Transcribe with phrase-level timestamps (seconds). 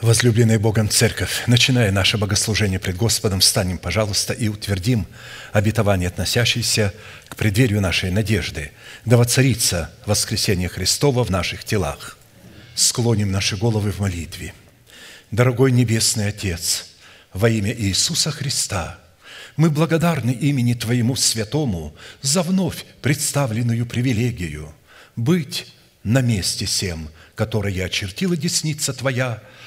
[0.00, 5.06] Возлюбленная Богом Церковь, начиная наше богослужение пред Господом, встанем, пожалуйста, и утвердим
[5.52, 6.92] обетование, относящееся
[7.28, 8.72] к преддверию нашей надежды,
[9.04, 12.18] да воцарится воскресение Христова в наших телах.
[12.74, 14.52] Склоним наши головы в молитве.
[15.30, 16.86] Дорогой Небесный Отец,
[17.32, 18.98] во имя Иисуса Христа,
[19.56, 24.74] мы благодарны имени Твоему Святому за вновь представленную привилегию
[25.14, 25.72] быть
[26.02, 29.40] на месте всем, которое очертила десница Твоя–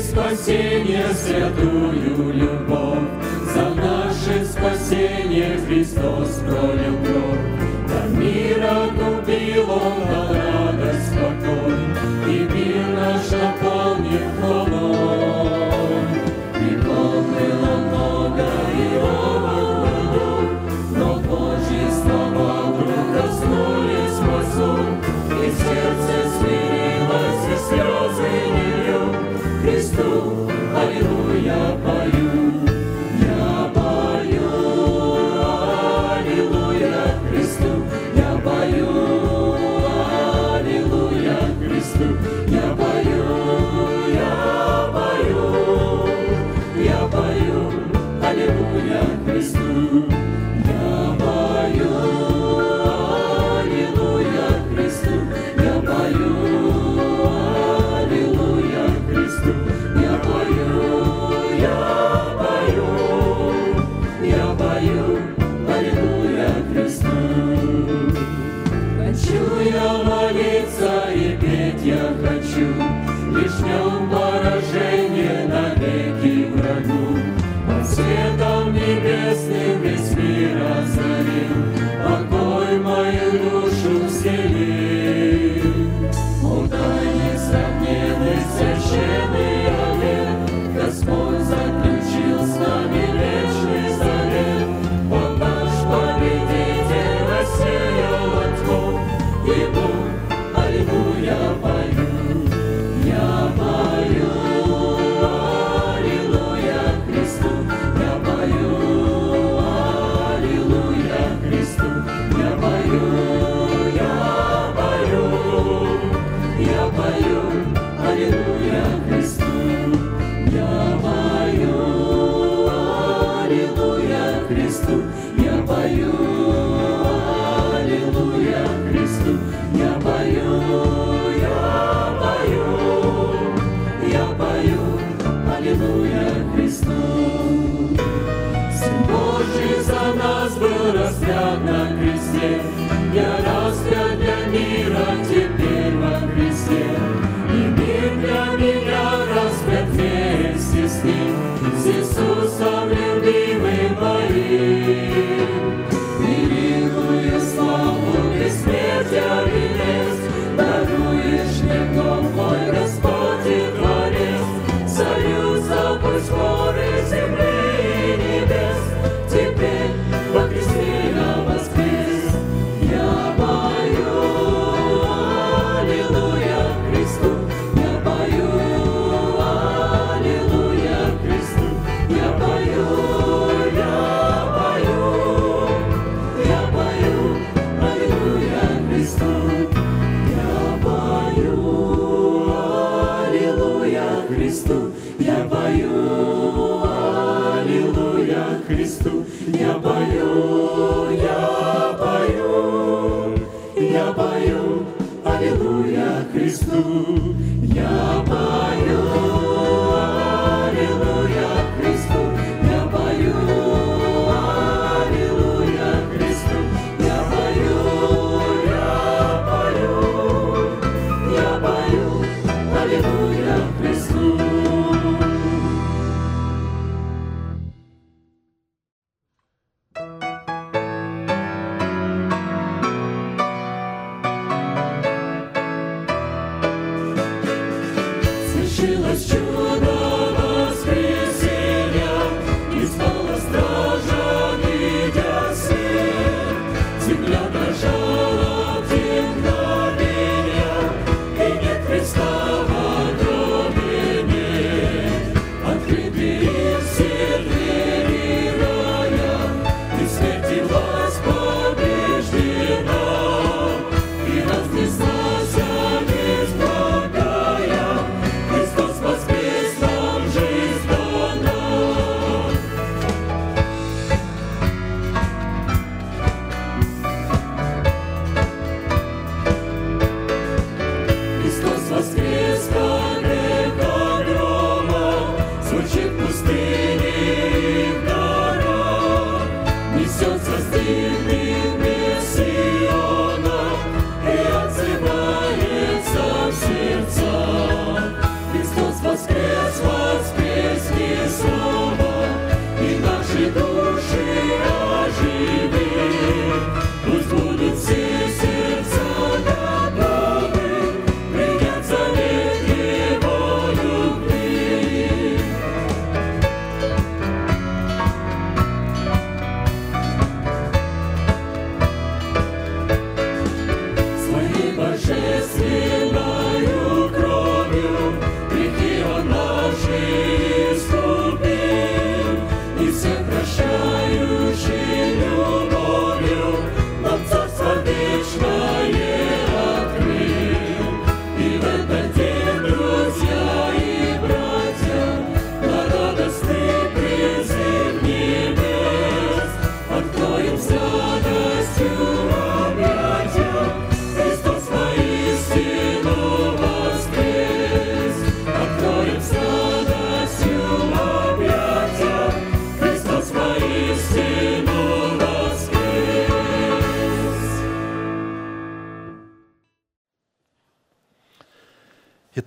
[0.00, 3.08] Спасение, святую любовь.
[3.54, 7.48] За наше спасение Христос пролил кровь.
[7.88, 11.77] До мира купил Он на радость покой,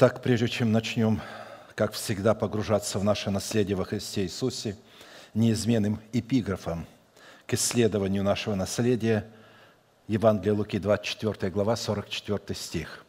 [0.01, 1.21] Итак, прежде чем начнем,
[1.75, 4.75] как всегда, погружаться в наше наследие во Христе Иисусе,
[5.35, 6.87] неизменным эпиграфом
[7.45, 9.27] к исследованию нашего наследия
[10.07, 13.05] Евангелие Луки, 24 глава, 44 стих.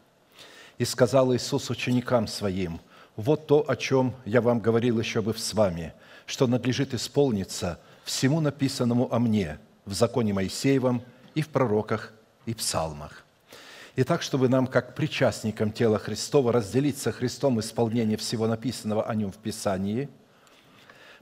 [0.76, 2.78] «И сказал Иисус ученикам Своим,
[3.16, 5.94] вот то, о чем я вам говорил еще бы с вами,
[6.26, 11.00] что надлежит исполниться всему написанному о мне в законе Моисеевом
[11.34, 12.12] и в пророках
[12.44, 13.21] и псалмах».
[13.94, 19.30] Итак, чтобы нам, как причастникам тела Христова, разделить со Христом исполнение всего написанного о Нем
[19.30, 20.08] в Писании,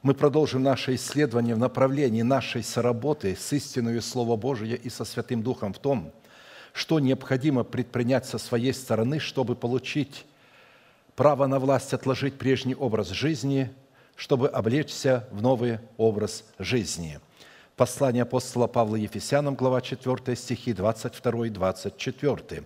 [0.02, 5.42] мы продолжим наше исследование в направлении нашей соработы с истиною Слова Божия и со Святым
[5.42, 6.12] Духом в том,
[6.72, 10.24] что необходимо предпринять со своей стороны, чтобы получить
[11.16, 13.72] право на власть отложить прежний образ жизни,
[14.14, 17.18] чтобы облечься в новый образ жизни.
[17.80, 22.64] Послание апостола Павла Ефесянам, глава 4, стихи 22 и 24.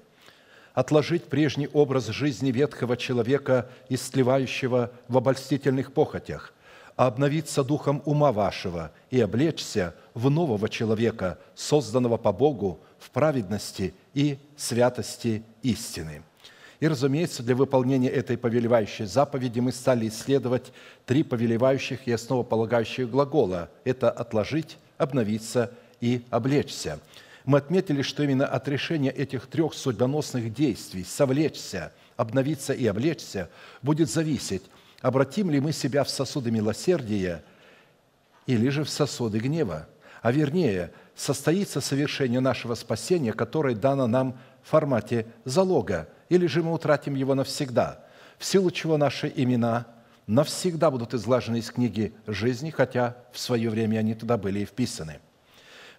[0.73, 6.52] «Отложить прежний образ жизни ветхого человека, истлевающего в обольстительных похотях,
[6.97, 13.94] а обновиться духом ума вашего и облечься в нового человека, созданного по Богу в праведности
[14.14, 16.25] и святости истины».
[16.80, 20.73] И, разумеется, для выполнения этой повелевающей заповеди мы стали исследовать
[21.06, 23.71] три повелевающих и основополагающих глагола.
[23.85, 27.01] Это «отложить», «обновиться» и «облечься».
[27.45, 33.51] Мы отметили, что именно от решения этих трех судьбоносных действий «совлечься», «обновиться» и «облечься»
[33.83, 34.63] будет зависеть,
[35.03, 37.43] обратим ли мы себя в сосуды милосердия
[38.47, 39.89] или же в сосуды гнева,
[40.23, 46.73] а вернее, состоится совершение нашего спасения, которое дано нам в формате залога, или же мы
[46.73, 48.05] утратим его навсегда,
[48.39, 49.87] в силу чего наши имена
[50.26, 55.21] навсегда будут изглажены из книги жизни, хотя в свое время они туда были и вписаны.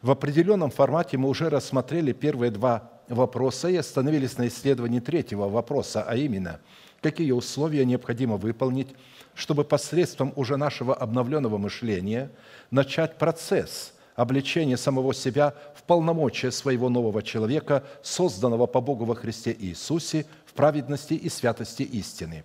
[0.02, 6.04] В определенном формате мы уже рассмотрели первые два вопроса и остановились на исследовании третьего вопроса,
[6.04, 6.60] а именно,
[7.02, 8.90] какие условия необходимо выполнить,
[9.34, 12.32] чтобы посредством уже нашего обновленного мышления
[12.72, 19.56] начать процесс обличения самого себя в полномочия своего нового человека, созданного по Богу во Христе
[19.58, 22.44] Иисусе в праведности и святости истины.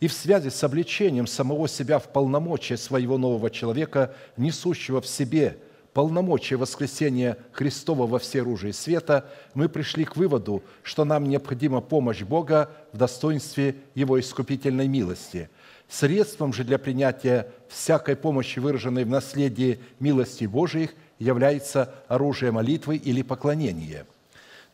[0.00, 5.58] И в связи с обличением самого себя в полномочия своего нового человека, несущего в себе–
[5.92, 12.22] полномочия воскресения Христова во все оружие света, мы пришли к выводу, что нам необходима помощь
[12.22, 15.50] Бога в достоинстве Его искупительной милости.
[15.88, 23.22] Средством же для принятия всякой помощи, выраженной в наследии милости Божиих, является оружие молитвы или
[23.22, 24.06] поклонения–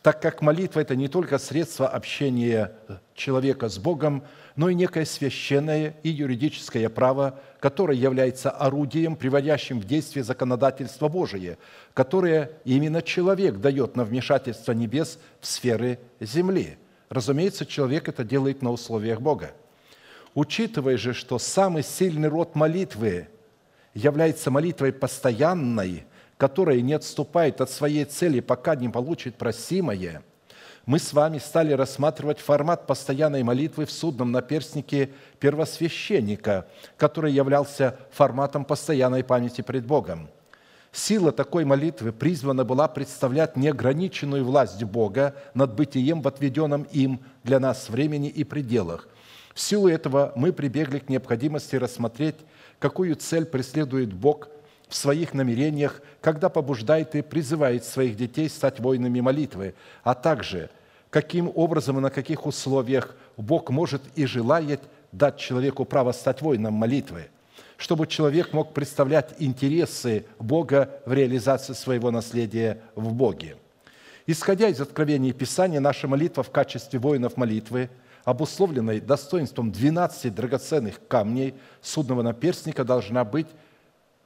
[0.07, 2.71] так как молитва– это не только средство общения
[3.13, 4.23] человека с Богом,
[4.57, 11.57] но и некое священное и юридическое право, которое является орудием, приводящим в действие законодательство Божие,
[11.93, 16.77] которое именно человек дает на вмешательство небес в сферы земли.
[17.07, 19.51] Разумеется, человек это делает на условиях Бога.
[20.33, 23.29] Учитывая же, что самый сильный род молитвы
[23.93, 26.03] является молитвой постоянной–
[26.37, 30.23] которая не отступает от своей цели, пока не получит просимое,
[30.87, 36.65] мы с вами стали рассматривать формат постоянной молитвы в судном наперстнике первосвященника,
[36.95, 40.29] который являлся форматом постоянной памяти пред Богом.
[40.93, 47.59] Сила такой молитвы призвана была представлять неограниченную власть Бога над бытием в отведенном им для
[47.59, 49.09] нас времени и пределах.
[49.53, 52.37] В силу этого мы прибегли к необходимости рассмотреть,
[52.79, 54.47] какую цель преследует Бог–
[54.87, 60.69] в своих намерениях, когда побуждает и призывает своих детей стать воинами молитвы, а также
[61.09, 66.73] каким образом и на каких условиях Бог может и желает дать человеку право стать воином
[66.73, 67.29] молитвы,
[67.77, 73.57] чтобы человек мог представлять интересы Бога в реализации своего наследия в Боге.
[74.25, 77.89] Исходя из откровений Писания, наша молитва в качестве воинов молитвы,
[78.25, 83.47] обусловленной достоинством 12 драгоценных камней судного наперстника, должна быть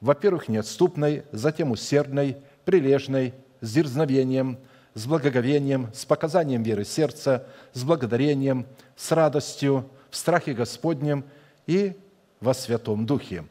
[0.01, 4.57] во-первых, неотступной, затем усердной, прилежной, с дерзновением,
[4.93, 11.23] с благоговением, с показанием веры сердца, с благодарением, с радостью, в страхе Господнем
[11.65, 11.95] и
[12.39, 13.45] во Святом Духе.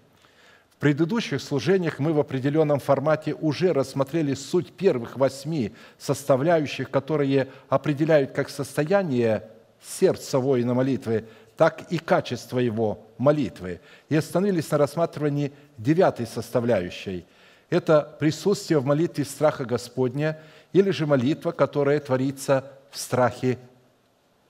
[0.71, 8.33] В предыдущих служениях мы в определенном формате уже рассмотрели суть первых восьми составляющих, которые определяют
[8.33, 9.45] как состояние
[9.83, 13.81] сердца воина молитвы, так и качество его молитвы.
[14.09, 17.27] И остановились на рассматривании девятой составляющей.
[17.69, 20.41] Это присутствие в молитве страха Господня
[20.73, 23.59] или же молитва, которая творится в страхе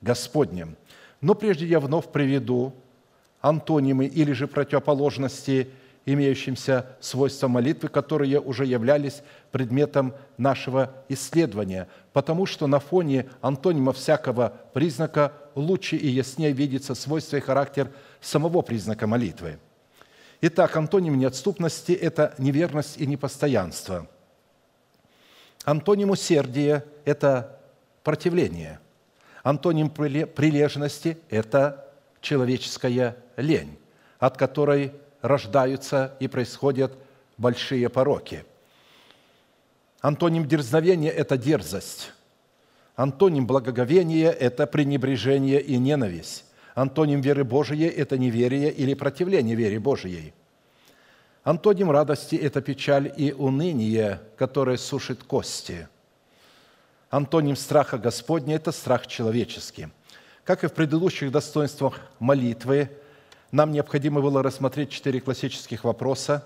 [0.01, 0.75] Господнем.
[1.21, 2.73] Но прежде я вновь приведу
[3.41, 5.69] антонимы или же противоположности
[6.05, 14.53] имеющимся свойствам молитвы, которые уже являлись предметом нашего исследования, потому что на фоне антонима всякого
[14.73, 19.59] признака лучше и яснее видится свойство и характер самого признака молитвы.
[20.41, 24.07] Итак, антоним неотступности– это неверность и непостоянство.
[25.65, 27.59] Антоним усердия– это
[28.03, 28.79] противление.
[29.43, 31.87] Антоним прилежности– это
[32.19, 33.77] человеческая лень,
[34.19, 36.97] от которой рождаются и происходят
[37.37, 38.43] большие пороки.
[40.01, 42.11] Антоним дерзновения– это дерзость.
[42.95, 46.45] Антоним благоговения– это пренебрежение и ненависть.
[46.73, 50.33] Антоним веры Божией– это неверие или противление вере Божией.
[51.43, 55.87] Антоним радости– это печаль и уныние, которое сушит кости.
[57.09, 59.87] Антоним страха Господня– это страх человеческий.
[60.43, 62.91] Как и в предыдущих достоинствах молитвы,
[63.51, 66.45] нам необходимо было рассмотреть четыре классических вопроса.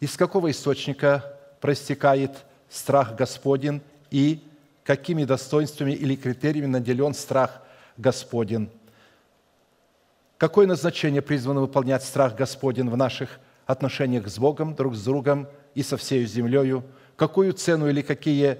[0.00, 2.32] Из какого источника проистекает
[2.68, 4.42] страх Господень и
[4.82, 7.62] какими достоинствами или критериями наделен страх
[7.96, 8.68] Господень?
[10.38, 15.82] Какое назначение призвано выполнять страх Господень в наших отношениях с Богом, друг с другом и
[15.82, 16.84] со всей землею?
[17.16, 18.58] Какую цену или какие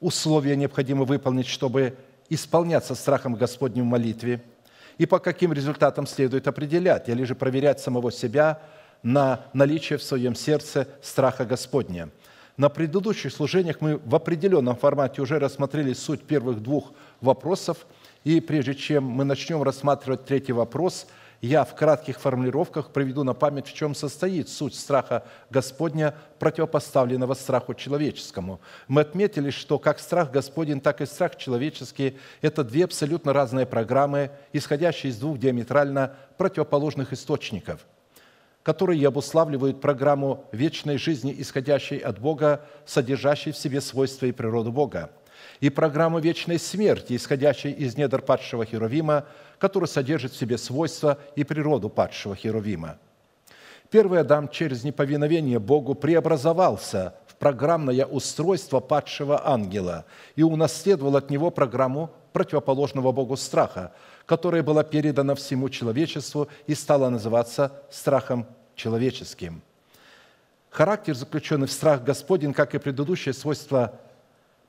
[0.00, 1.96] условия необходимо выполнить, чтобы
[2.28, 4.42] исполняться страхом Господним в молитве–
[4.98, 8.60] и по каким результатам следует определять, или же проверять самого себя
[9.02, 12.10] на наличие в своем сердце страха Господня.
[12.56, 17.86] На предыдущих служениях мы в определенном формате уже рассмотрели суть первых двух вопросов,
[18.24, 21.06] и прежде чем мы начнем рассматривать третий вопрос–
[21.40, 27.74] я в кратких формулировках приведу на память, в чем состоит суть страха Господня, противопоставленного страху
[27.74, 28.60] человеческому.
[28.88, 34.30] Мы отметили, что как страх Господень, так и страх человеческий– это две абсолютно разные программы,
[34.52, 37.86] исходящие из двух диаметрально противоположных источников,
[38.62, 45.10] которые обуславливают программу вечной жизни, исходящей от Бога, содержащей в себе свойства и природу Бога–
[45.60, 49.26] и программу вечной смерти, исходящей из недр падшего Херувима,
[49.58, 52.98] который содержит в себе свойства и природу падшего Херувима.
[53.90, 61.50] Первый Адам через неповиновение Богу преобразовался в программное устройство падшего ангела и унаследовал от него
[61.50, 63.92] программу противоположного Богу страха,
[64.26, 69.62] которая была передана всему человечеству и стала называться страхом человеческим.
[70.70, 73.98] Характер, заключенный в страх Господень, как и предыдущее свойство,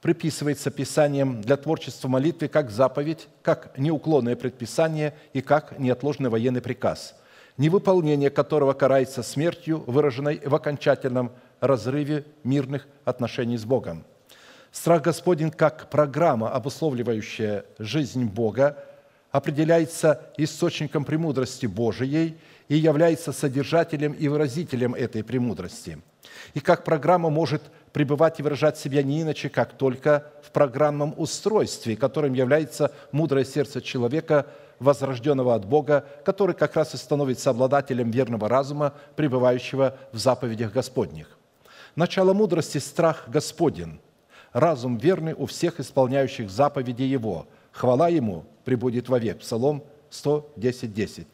[0.02, 7.16] приписывается Писанием для творчества молитвы как заповедь, как неуклонное предписание и как неотложный военный приказ,
[7.58, 14.04] невыполнение которого карается смертью, выраженной в окончательном разрыве мирных отношений с Богом.
[14.72, 18.84] Страх Господень как программа, обусловливающая жизнь Бога,
[19.32, 22.38] определяется источником премудрости Божией
[22.68, 26.00] и является содержателем и выразителем этой премудрости.
[26.54, 27.62] И как программа может
[27.94, 33.82] пребывать и выражать себя не иначе, как только в программном устройстве, которым является мудрое сердце
[33.82, 34.46] человека,
[34.80, 41.38] возрожденного от Бога, который как раз и становится обладателем верного разума, пребывающего в заповедях Господних.
[41.96, 44.00] Начало мудрости– страх Господен,
[44.54, 47.48] разум верный у всех исполняющих заповеди Его.
[47.72, 49.40] Хвала Ему пребудет вовек.
[49.40, 51.28] Псалом 110, 10.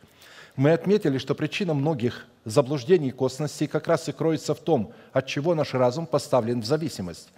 [0.56, 5.56] Мы отметили, что причина многих заблуждений косности как раз и кроется в том, от чего
[5.56, 7.30] наш разум поставлен в зависимость.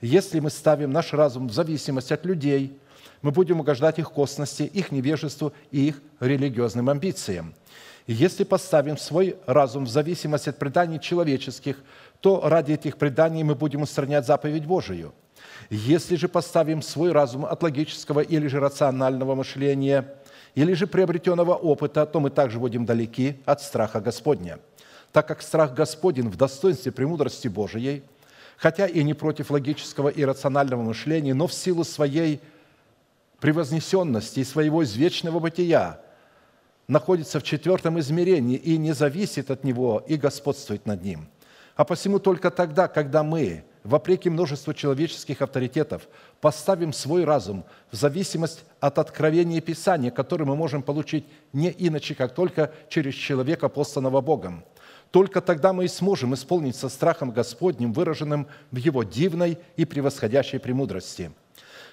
[0.00, 2.76] Если мы ставим наш разум в зависимость от людей,
[3.22, 7.54] мы будем угождать их косности, их невежеству и их религиозным амбициям.
[8.08, 11.82] Если поставим свой разум в зависимость от преданий человеческих,
[12.20, 15.12] то ради этих преданий мы будем устранять заповедь Божию.
[15.70, 20.14] Если же поставим свой разум от логического или же рационального мышления–
[20.56, 24.58] или же приобретенного опыта, то мы также будем далеки от страха Господня.
[25.12, 28.02] Так как страх Господень в достоинстве премудрости Божией,
[28.56, 32.40] хотя и не против логического и рационального мышления, но в силу своей
[33.38, 36.00] превознесенности и своего извечного бытия
[36.88, 41.28] находится в четвертом измерении и не зависит от него и господствует над ним.
[41.76, 46.08] А посему только тогда, когда мы– вопреки множеству человеческих авторитетов,
[46.40, 52.34] поставим свой разум в зависимость от откровения Писания, которое мы можем получить не иначе, как
[52.34, 54.64] только через человека, посланного Богом.
[55.10, 60.58] Только тогда мы и сможем исполнить со страхом Господним, выраженным в Его дивной и превосходящей
[60.58, 61.30] премудрости.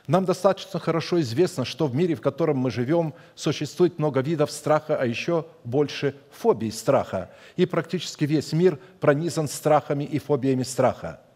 [0.07, 4.97] Нам достаточно хорошо известно, что в мире, в котором мы живем, существует много видов страха,
[4.97, 7.29] а еще больше фобий страха.
[7.55, 11.21] И практически весь мир пронизан страхами и фобиями страха–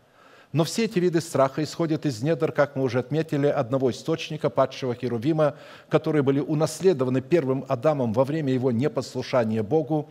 [0.54, 4.96] но все эти виды страха исходят из недр, как мы уже отметили, одного источника, падшего
[4.96, 5.56] Херувима,
[5.90, 10.10] которые были унаследованы первым Адамом во время его непослушания Богу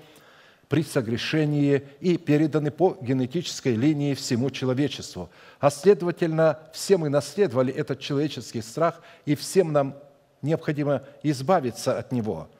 [0.68, 5.31] при согрешении и переданы по генетической линии всему человечеству.
[5.59, 9.96] А следовательно, все мы наследовали этот человеческий страх, и всем нам
[10.42, 12.49] необходимо избавиться от него–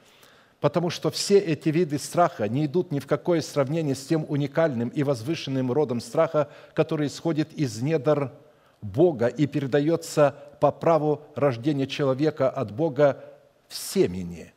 [0.61, 4.89] потому что все эти виды страха не идут ни в какое сравнение с тем уникальным
[4.89, 8.33] и возвышенным родом страха, который исходит из недр
[8.81, 13.23] Бога и передается по праву рождения человека от Бога
[13.69, 14.53] в семени.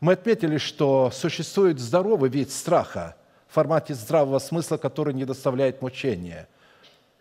[0.00, 3.16] Мы отметили, что существует здоровый вид страха
[3.48, 6.48] в формате здравого смысла, который не доставляет мучения–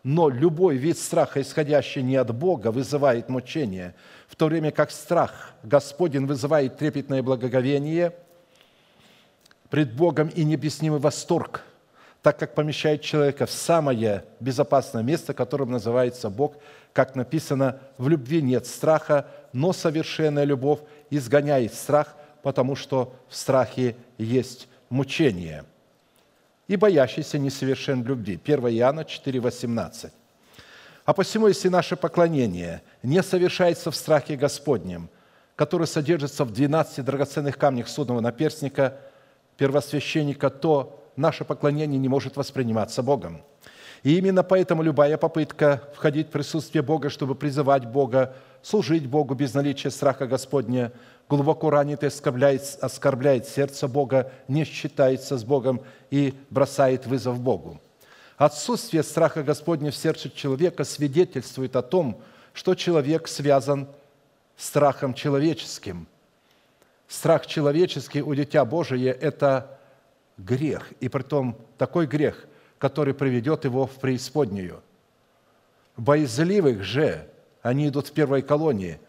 [0.04, 3.96] но любой вид страха, исходящий не от Бога, вызывает мучение,
[4.28, 8.14] в то время как страх Господень вызывает трепетное благоговение.
[9.70, 11.64] Пред Богом и необъяснимый восторг,
[12.24, 16.56] так как помещает человека в самое безопасное место, которым называется Бог,
[16.94, 20.80] как написано, в любви нет страха, но совершенная любовь
[21.12, 25.66] изгоняет страх, потому что в страхе есть мучение–
[26.70, 28.40] и боящийся несовершен любви.
[28.42, 30.12] 1 Иоанна 4, 18.
[31.04, 35.10] А посему, если наше поклонение не совершается в страхе Господнем,
[35.56, 38.98] который содержится в 12 драгоценных камнях судного наперстника
[39.58, 43.42] первосвященника, то наше поклонение не может восприниматься Богом.
[44.04, 49.56] И именно поэтому любая попытка входить в присутствие Бога, чтобы призывать Бога, служить Богу без
[49.56, 50.92] наличия страха Господня,
[51.30, 57.80] глубоко ранит и оскорбляет, оскорбляет сердце Бога, не считается с Богом и бросает вызов Богу.
[58.38, 62.22] Отсутствие страха Господня в сердце человека свидетельствует о том,
[62.54, 63.88] что человек связан
[64.58, 66.08] страхом человеческим.
[67.08, 69.80] Страх человеческий у Дитя Божие– это
[70.38, 74.82] грех, и при том такой грех, который приведет его в преисподнюю.
[75.98, 77.28] Боязливых же,
[77.62, 79.00] они идут в первой колонии,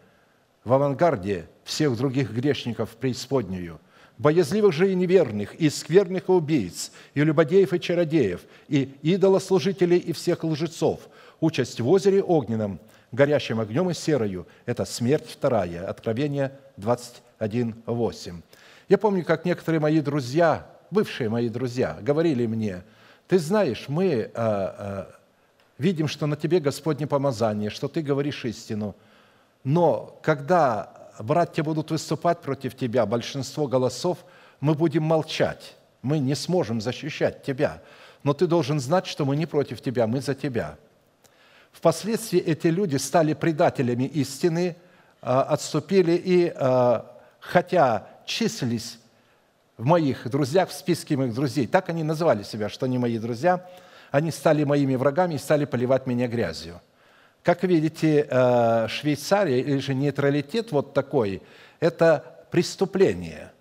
[0.63, 3.79] в авангарде всех других грешников в преисподнюю,
[4.17, 10.13] боязливых же и неверных, и скверных и убийц, и любодеев и чародеев, и идолослужителей и
[10.13, 11.01] всех лжецов.
[11.39, 12.79] Участь в озере огненном,
[13.11, 15.87] горящим огнем и серою– это смерть вторая.
[15.87, 18.41] Откровение 21.8.
[18.89, 22.83] Я помню, как некоторые мои друзья, бывшие мои друзья, говорили мне,
[23.27, 25.15] ты знаешь, мы а, а,
[25.77, 28.95] видим, что на тебе Господне помазание, что ты говоришь истину,
[29.63, 34.19] но когда братья будут выступать против тебя, большинство голосов,
[34.59, 37.81] мы будем молчать, мы не сможем защищать тебя,
[38.23, 40.77] но ты должен знать, что мы не против тебя, мы за тебя.
[41.71, 44.75] Впоследствии эти люди стали предателями истины,
[45.21, 48.99] а, отступили и, а, хотя числились
[49.77, 53.65] в моих друзьях, в списке моих друзей, так они называли себя, что они мои друзья,
[54.11, 56.81] они стали моими врагами и стали поливать меня грязью–
[57.43, 61.41] как видите, э, Швейцария или же нейтралитет вот такой–
[61.79, 63.51] это преступление.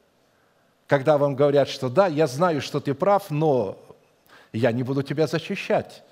[0.86, 3.78] Когда вам говорят, что да, я знаю, что ты прав, но
[4.52, 6.02] я не буду тебя защищать.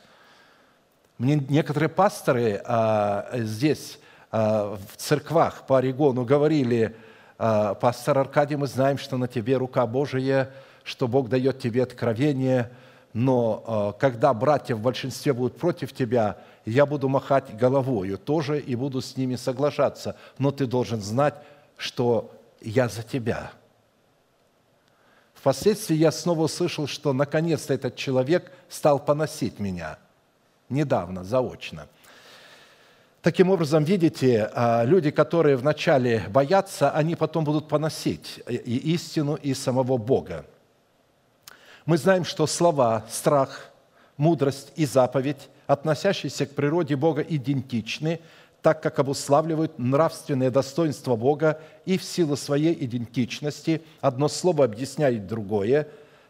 [1.19, 3.99] Мне некоторые пасторы а, здесь,
[4.31, 6.95] а, в церквах по Орегону говорили,
[7.39, 10.51] а, пастор Аркадий, мы знаем, что на тебе рука Божия,
[10.85, 12.71] что Бог дает тебе откровение,
[13.13, 16.37] но когда братья в большинстве будут против тебя,
[16.71, 21.35] я буду махать головою тоже и буду с ними соглашаться, но ты должен знать,
[21.77, 23.53] что я за тебя.
[25.35, 29.99] Впоследствии я снова услышал, что наконец-то этот человек стал поносить меня.
[30.69, 31.87] Недавно, заочно.
[33.23, 39.55] Таким образом, видите, а, люди, которые вначале боятся, они потом будут поносить и истину, и
[39.55, 40.45] самого Бога.
[41.87, 43.71] Мы знаем, что слова, страх,
[44.17, 48.19] мудрость и заповедь относящиеся к природе Бога, идентичны,
[48.63, 55.87] так как обуславливают нравственное достоинство Бога и в силу своей идентичности одно слово объясняет другое,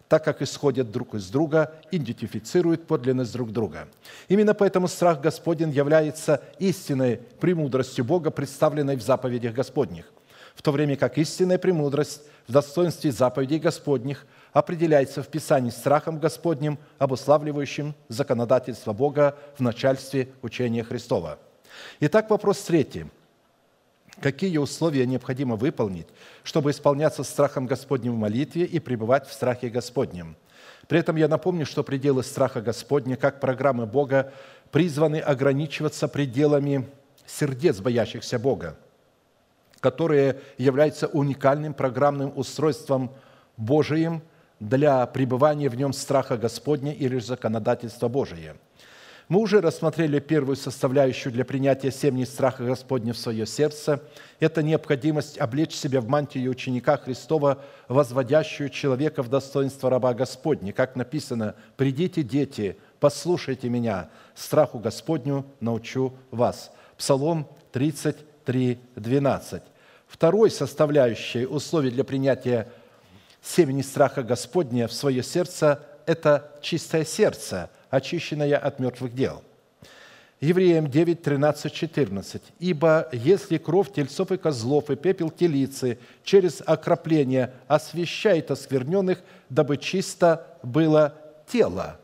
[0.09, 3.89] так как исходят друг из друга, идентифицируют подлинность друг друга.
[4.29, 10.07] Именно поэтому страх Господень является истинной премудростью Бога, представленной в заповедях Господних,
[10.55, 16.79] в то время как истинная премудрость в достоинстве заповедей Господних– определяется в Писании страхом Господним,
[16.99, 21.39] обуславливающим законодательство Бога в начальстве учения Христова.
[22.01, 23.07] Итак, вопрос третий.
[24.21, 26.09] Какие условия необходимо выполнить,
[26.43, 30.37] чтобы исполняться страхом Господним в молитве и пребывать в страхе Господнем?
[30.89, 34.33] При этом я напомню, что пределы страха Господня, как программы Бога,
[34.73, 36.89] призваны ограничиваться пределами
[37.27, 38.77] сердец боящихся Бога,
[39.81, 43.13] которые являются уникальным программным устройством
[43.57, 44.23] Божиим–
[44.61, 48.57] для пребывания в нем страха Господня или законодательства Божия.
[49.29, 54.03] Мы уже рассмотрели первую составляющую для принятия семьи страха Господня в свое сердце.
[54.41, 60.73] Это необходимость облечь себя в мантию ученика Христова, возводящую человека в достоинство раба Господня.
[60.73, 66.73] Как написано, «Придите, дети, послушайте меня, страху Господню научу вас».
[66.97, 69.63] Псалом 33, 12.
[70.07, 72.67] Второй составляющей условий для принятия
[73.49, 79.43] семени страха Господня в свое сердце– это чистое сердце, очищенное от мертвых дел.
[80.41, 82.43] Евреям 9, 13, 14.
[82.61, 90.47] «Ибо если кровь тельцов и козлов и пепел телицы через окропление освящает оскверненных, дабы чисто
[90.63, 91.15] было
[91.49, 91.99] тело».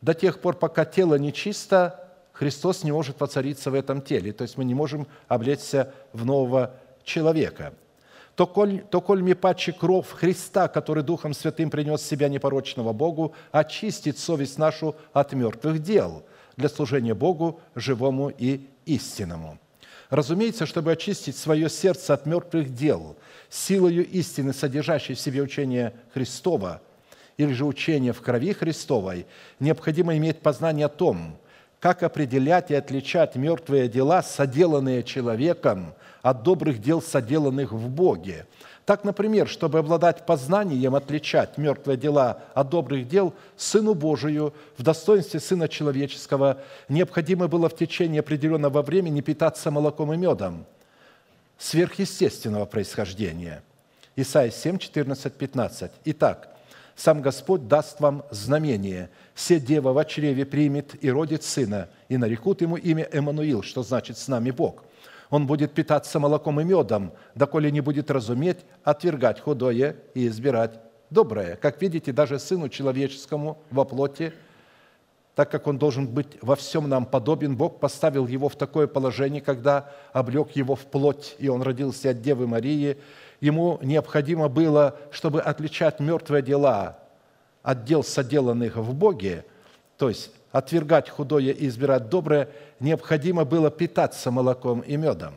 [0.00, 4.32] До тех пор, пока тело нечисто, Христос не может воцариться в этом теле.
[4.32, 7.72] То есть мы не можем облечься в нового человека–
[8.38, 13.34] то коль, то коль ми паче кров Христа, который Духом Святым принес себя непорочного Богу,
[13.50, 16.22] очистит совесть нашу от мертвых дел
[16.56, 19.58] для служения Богу, живому и истинному».
[20.08, 23.16] Разумеется, чтобы очистить свое сердце от мертвых дел,
[23.50, 26.80] силою истины, содержащей в себе учение Христова,
[27.38, 29.26] или же учение в крови Христовой,
[29.58, 31.36] необходимо иметь познание о том,
[31.80, 38.46] как определять и отличать мертвые дела, соделанные человеком, от добрых дел, соделанных в Боге.
[38.84, 45.40] Так, например, чтобы обладать познанием, отличать мертвые дела от добрых дел, Сыну Божию в достоинстве
[45.40, 50.64] Сына Человеческого необходимо было в течение определенного времени питаться молоком и медом
[51.58, 53.62] сверхъестественного происхождения.
[54.16, 55.90] Исайя 7, 14, 15.
[56.06, 56.48] Итак,
[56.96, 59.10] сам Господь даст вам знамение.
[59.34, 64.18] Се дева в чреве примет и родит сына, и нарекут ему имя Эммануил, что значит
[64.18, 64.82] «с нами Бог».
[65.30, 71.56] Он будет питаться молоком и медом, доколе не будет разуметь, отвергать худое и избирать доброе.
[71.56, 74.32] Как видите, даже Сыну Человеческому во плоти,
[75.34, 79.40] так как Он должен быть во всем нам подобен, Бог поставил Его в такое положение,
[79.40, 82.96] когда облег Его в плоть, и Он родился от Девы Марии–
[83.40, 86.98] ему необходимо было, чтобы отличать мертвые дела
[87.62, 89.44] от дел, соделанных в Боге,
[89.96, 92.48] то есть отвергать худое и избирать доброе,
[92.80, 95.34] необходимо было питаться молоком и медом.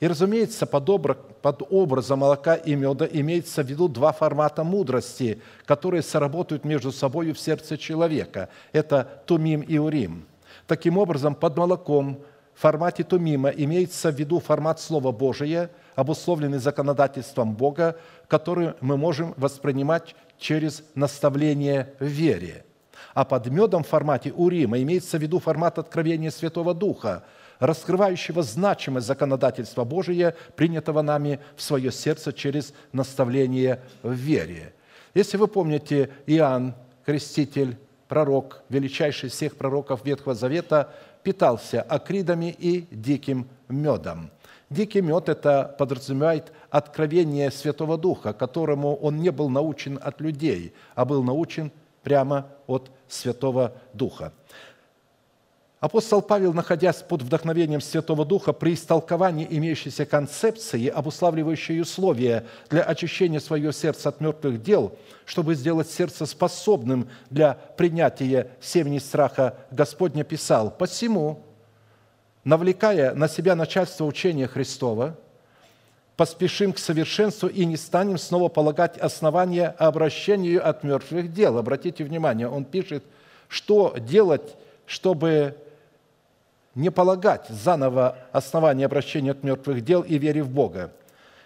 [0.00, 5.40] И, разумеется, под, обра- под образом молока и меда имеется в виду два формата мудрости,
[5.66, 8.48] которые соработают между собой в сердце человека.
[8.72, 10.26] Это тумим и урим.
[10.66, 12.20] Таким образом, под молоком
[12.54, 17.96] в формате тумима имеется в виду формат Слова Божия, обусловленный законодательством Бога,
[18.28, 22.64] который мы можем воспринимать через наставление в вере.
[23.14, 27.24] А под медом в формате Урима имеется в виду формат откровения Святого Духа,
[27.60, 34.74] раскрывающего значимость законодательства Божия, принятого нами в свое сердце через наставление в вере.
[35.14, 36.74] Если вы помните, Иоанн,
[37.06, 44.30] креститель, пророк, величайший из всех пророков Ветхого Завета, питался акридами и диким медом.
[44.70, 51.04] Дикий мед– это подразумевает откровение Святого Духа, которому он не был научен от людей, а
[51.04, 51.70] был научен
[52.04, 54.32] прямо от Святого Духа.
[55.80, 63.38] Апостол Павел, находясь под вдохновением Святого Духа, при истолковании имеющейся концепции, обуславливающей условия для очищения
[63.38, 70.70] своего сердца от мертвых дел, чтобы сделать сердце способным для принятия семени страха, Господня писал,
[70.70, 71.42] «Посему,
[72.44, 75.18] навлекая на себя начальство учения Христова,
[76.16, 81.58] поспешим к совершенству и не станем снова полагать основания обращению от мертвых дел».
[81.58, 83.04] Обратите внимание, он пишет,
[83.48, 85.56] что делать, чтобы
[86.74, 90.92] не полагать заново основания обращения от мертвых дел и вере в Бога.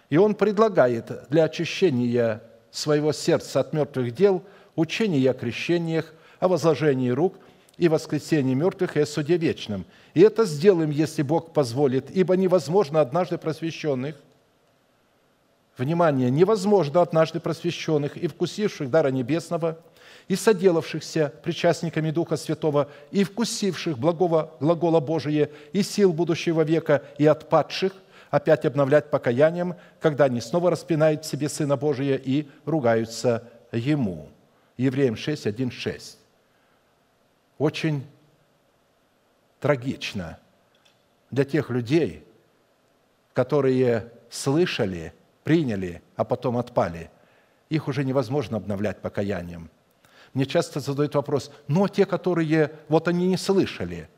[0.09, 4.43] И он предлагает для очищения своего сердца от мертвых дел
[4.75, 7.35] учение о крещениях, о возложении рук
[7.77, 9.85] и воскресении мертвых и о суде вечном.
[10.13, 14.15] И это сделаем, если Бог позволит, ибо невозможно однажды просвещенных,
[15.79, 19.79] внимание, невозможно однажды просвещенных и вкусивших дара небесного–
[20.29, 27.25] и соделавшихся причастниками Духа Святого, и вкусивших благого глагола Божия, и сил будущего века, и
[27.25, 27.93] отпадших,
[28.29, 34.29] опять обновлять покаянием, когда они снова распинают в себе Сына Божия и ругаются Ему.
[34.77, 36.19] Евреям 6, 1, 6.
[37.57, 38.05] Очень
[39.59, 40.37] трагично
[41.31, 42.23] для тех людей,
[43.33, 45.11] которые слышали,
[45.49, 47.09] приняли, а потом отпали.
[47.69, 49.69] Их уже невозможно обновлять покаянием–
[50.33, 54.09] мне часто задают вопрос, но те, которые, вот они не слышали.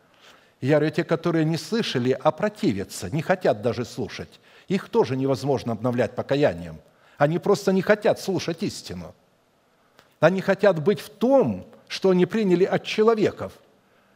[0.60, 5.72] Я говорю, те, которые не слышали, а противятся, не хотят даже слушать, их тоже невозможно
[5.72, 6.80] обновлять покаянием.
[7.18, 9.16] Они просто не хотят слушать истину.
[10.20, 13.54] Они хотят быть в том, что они приняли от человеков.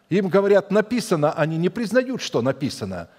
[0.09, 3.09] Им говорят, написано, они не признают, что написано.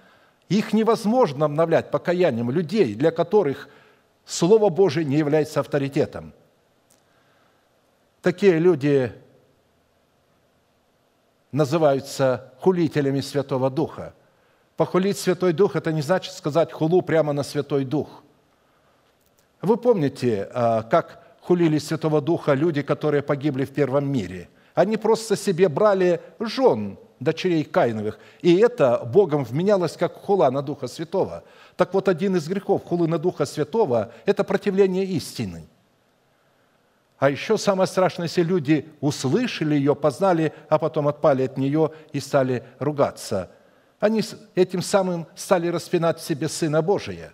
[0.47, 3.67] Их невозможно обновлять покаянием людей, для которых
[4.27, 6.33] Слово Божие не является авторитетом–
[8.27, 9.13] Такие люди
[11.53, 14.13] называются хулителями Святого Духа.
[14.75, 18.23] Похулить Святой Дух– это не значит сказать хулу прямо на Святой Дух.
[19.61, 24.49] Вы помните, а, как хулили Святого Духа люди, которые погибли в первом мире?
[24.73, 30.87] Они просто себе брали жен дочерей Каиновых, и это Богом вменялось как хула на Духа
[30.87, 31.43] Святого.
[31.77, 35.67] Так вот, один из грехов хулы на Духа Святого– это противление истины–
[37.19, 42.19] а еще самое страшное, если люди услышали ее, познали, а потом отпали от нее и
[42.19, 43.49] стали ругаться.
[43.99, 44.21] Они
[44.53, 47.33] этим самым стали распинать в себе Сына Божия.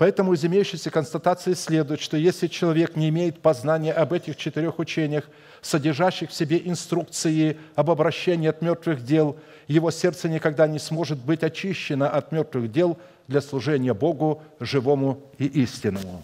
[0.00, 5.28] Поэтому из имеющейся констатации следует, что если человек не имеет познания об этих четырех учениях,
[5.60, 9.36] содержащих в себе инструкции об обращении от мертвых дел,
[9.68, 12.96] его сердце никогда не сможет быть очищено от мертвых дел
[13.28, 16.22] для служения Богу, живому и истинному.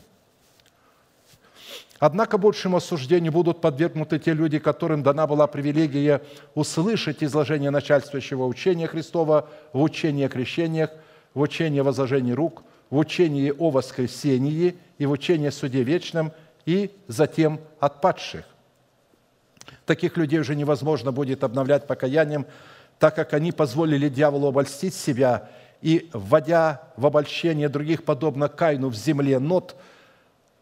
[1.99, 6.23] Однако большему осуждению будут подвергнуты те люди, которым дана была привилегия
[6.55, 10.89] услышать изложение начальствующего учения Христова в учении о крещениях,
[11.35, 16.33] в учении о возложении рук, в учении о воскресении и в учении о суде вечном,
[16.65, 18.45] и затем отпадших.
[19.85, 22.47] Таких людей уже невозможно будет обновлять покаянием,
[22.99, 25.49] так как они позволили дьяволу обольстить себя
[25.83, 29.77] и, вводя в обольщение других, подобно Кайну в земле нот–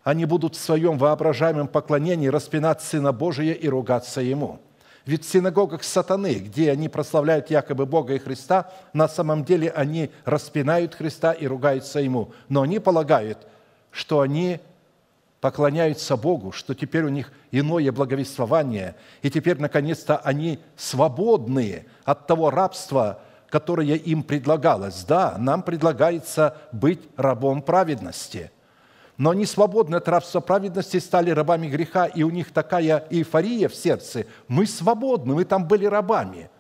[0.05, 4.61] они будут в своем воображаемом поклонении распинать Сына Божия и ругаться Ему.
[5.07, 10.11] Ведь в синагогах сатаны, где они прославляют якобы Бога и Христа, на самом деле они
[10.25, 12.33] распинают Христа и ругаются Ему.
[12.49, 13.47] Но они полагают,
[13.91, 14.61] что они
[15.43, 22.49] поклоняются Богу, что теперь у них иное благовествование, и теперь, наконец-то, они свободны от того
[22.49, 25.05] рабства, которое им предлагалось.
[25.05, 28.51] Да, нам предлагается быть рабом праведности–
[29.17, 33.75] Но они свободны от рабства праведности, стали рабами греха, и у них такая эйфория в
[33.75, 34.27] сердце.
[34.49, 36.51] Мы свободны, мы там были рабами.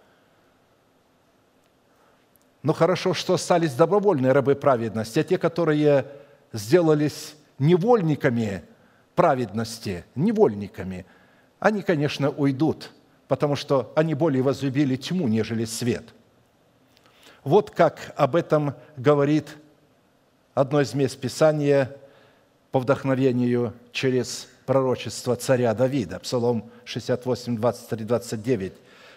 [2.62, 6.06] Но хорошо, что остались добровольные рабы праведности, а те, которые
[6.52, 8.64] сделались невольниками
[9.16, 11.06] праведности, невольниками,
[11.58, 12.90] они, конечно, уйдут,
[13.26, 16.14] потому что они более возлюбили тьму, нежели свет.
[17.42, 19.56] Вот как об этом говорит
[20.54, 21.96] одно из мест Писания
[22.74, 28.72] по вдохновению через пророчество царя Давида, Псалом 68, 23, 29.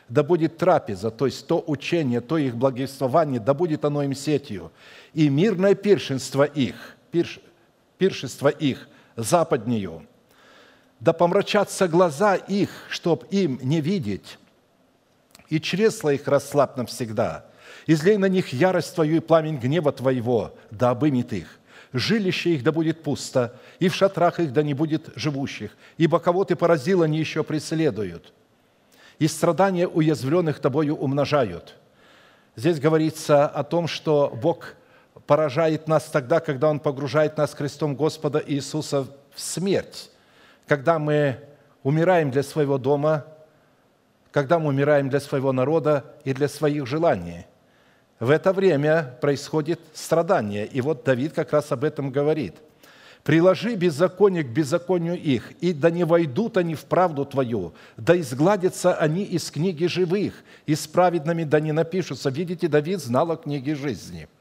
[0.10, 4.72] «Да будет трапеза, то есть то учение, то их благовествование, да будет оно им сетью,
[5.16, 6.76] и мирное пиршенство их,
[7.10, 7.40] пирш,
[7.98, 10.06] пиршество их западнею,
[11.00, 14.38] да помрачатся глаза их, чтоб им не видеть,
[15.50, 17.48] и чресла их расслаб навсегда.
[17.88, 21.58] Излей на них ярость Твою и пламень гнева Твоего, да обымет их.
[21.98, 26.44] Жилище их да будет пусто, и в шатрах их да не будет живущих, ибо кого
[26.44, 28.34] Ты поразил, они еще преследуют.
[29.20, 31.76] И страдания уязвленных Тобою умножают.
[32.56, 34.76] Здесь говорится о том, что Бог
[35.26, 40.12] поражает нас тогда, когда Он погружает нас крестом Господа Иисуса в смерть,
[40.68, 41.40] когда мы
[41.84, 43.26] умираем для своего дома,
[44.32, 47.48] когда мы умираем для своего народа и для своих желаний.
[48.20, 50.66] В это время происходит страдание.
[50.66, 52.56] И вот Давид как раз об этом говорит.
[53.24, 58.96] «Приложи беззаконие к беззаконию их, и да не войдут они в правду Твою, да изгладятся
[58.96, 60.34] они из книги живых,
[60.66, 62.30] и с праведными да не напишутся».
[62.30, 64.30] Видите, Давид знал о книге жизни–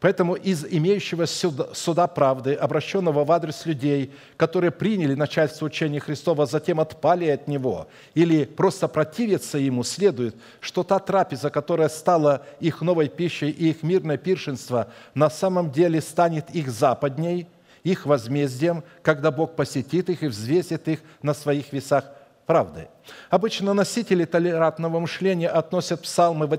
[0.00, 6.46] Поэтому из имеющего суда, правды, обращенного в адрес людей, которые приняли начальство учения Христова, а
[6.46, 12.80] затем отпали от него или просто противятся ему, следует, что та трапеза, которая стала их
[12.80, 17.46] новой пищей и их мирное пиршенство, на самом деле станет их западней,
[17.84, 22.04] их возмездием, когда Бог посетит их и взвесит их на своих весах
[22.50, 22.88] правды.
[23.28, 26.58] Обычно носители толерантного мышления относят псалмы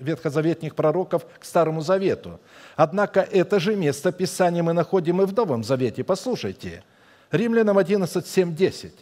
[0.00, 2.40] ветхозаветных пророков к Старому Завету.
[2.74, 6.02] Однако это же место Писания мы находим и в Новом Завете.
[6.02, 6.82] Послушайте,
[7.30, 8.92] Римлянам 11, 7, 10.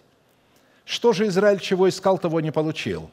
[0.84, 3.10] «Что же Израиль чего искал, того не получил?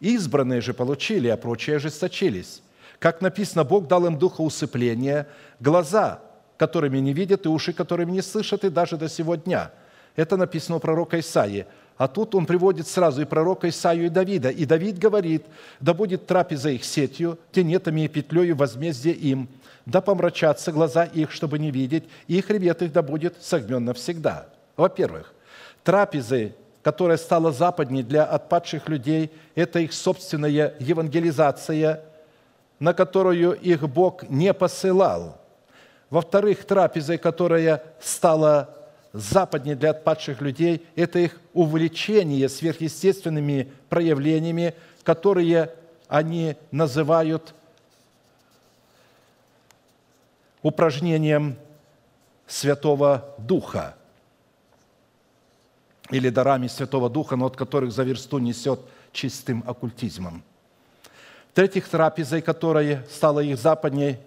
[0.00, 2.62] Избранные же получили, а прочие ожесточились.
[2.98, 5.26] Как написано, Бог дал им духа усыпления,
[5.60, 6.20] глаза,
[6.56, 9.70] которыми не видят, и уши, которыми не слышат, и даже до сего дня».
[10.16, 11.66] Это написано у пророка Исаии–
[11.96, 14.50] а тут он приводит сразу и пророка Исаию и Давида.
[14.50, 15.46] И Давид говорит,
[15.80, 19.48] да будет трапеза их сетью, тенетами и петлею возмездие им,
[19.86, 24.48] да помрачатся глаза их, чтобы не видеть, и хребет их да будет согмен навсегда.
[24.76, 25.32] Во-первых,
[25.84, 32.02] трапезы, которая стала западней для отпадших людей, это их собственная евангелизация,
[32.78, 35.40] на которую их Бог не посылал.
[36.10, 38.75] Во-вторых, трапезой, которая стала
[39.18, 45.72] западнее для отпадших людей– это их увлечение сверхъестественными проявлениями, которые
[46.08, 47.54] они называют
[50.62, 51.56] упражнением
[52.46, 53.96] Святого Духа
[56.10, 58.80] или дарами Святого Духа, но от которых за версту несет
[59.12, 60.42] чистым оккультизмом.
[61.52, 64.18] В-третьих, трапезой, которая стала их западней–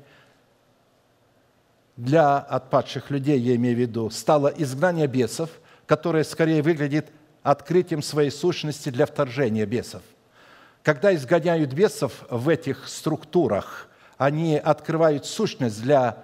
[2.00, 5.50] для отпадших людей, я имею в виду, стало изгнание бесов,
[5.86, 7.12] которое скорее выглядит
[7.44, 10.02] открытием своей сущности для вторжения бесов.
[10.82, 16.24] Когда изгоняют бесов в этих структурах, они открывают сущность для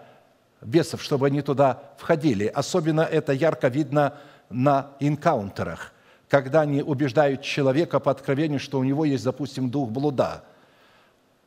[0.62, 2.46] бесов, чтобы они туда входили.
[2.46, 4.14] Особенно это ярко видно
[4.50, 5.92] на инкаунтерах,
[6.30, 10.46] когда они убеждают человека по откровению, что у него есть, допустим, дух блуда.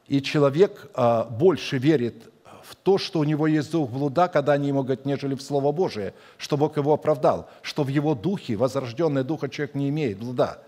[0.07, 2.31] И человек а, больше верит
[2.69, 5.73] в то, что у него есть дух блуда, когда они ему говорят, нежели в Слово
[5.73, 10.59] Божие, что Бог его оправдал, что в его духе, возрожденное духа человек не имеет блуда.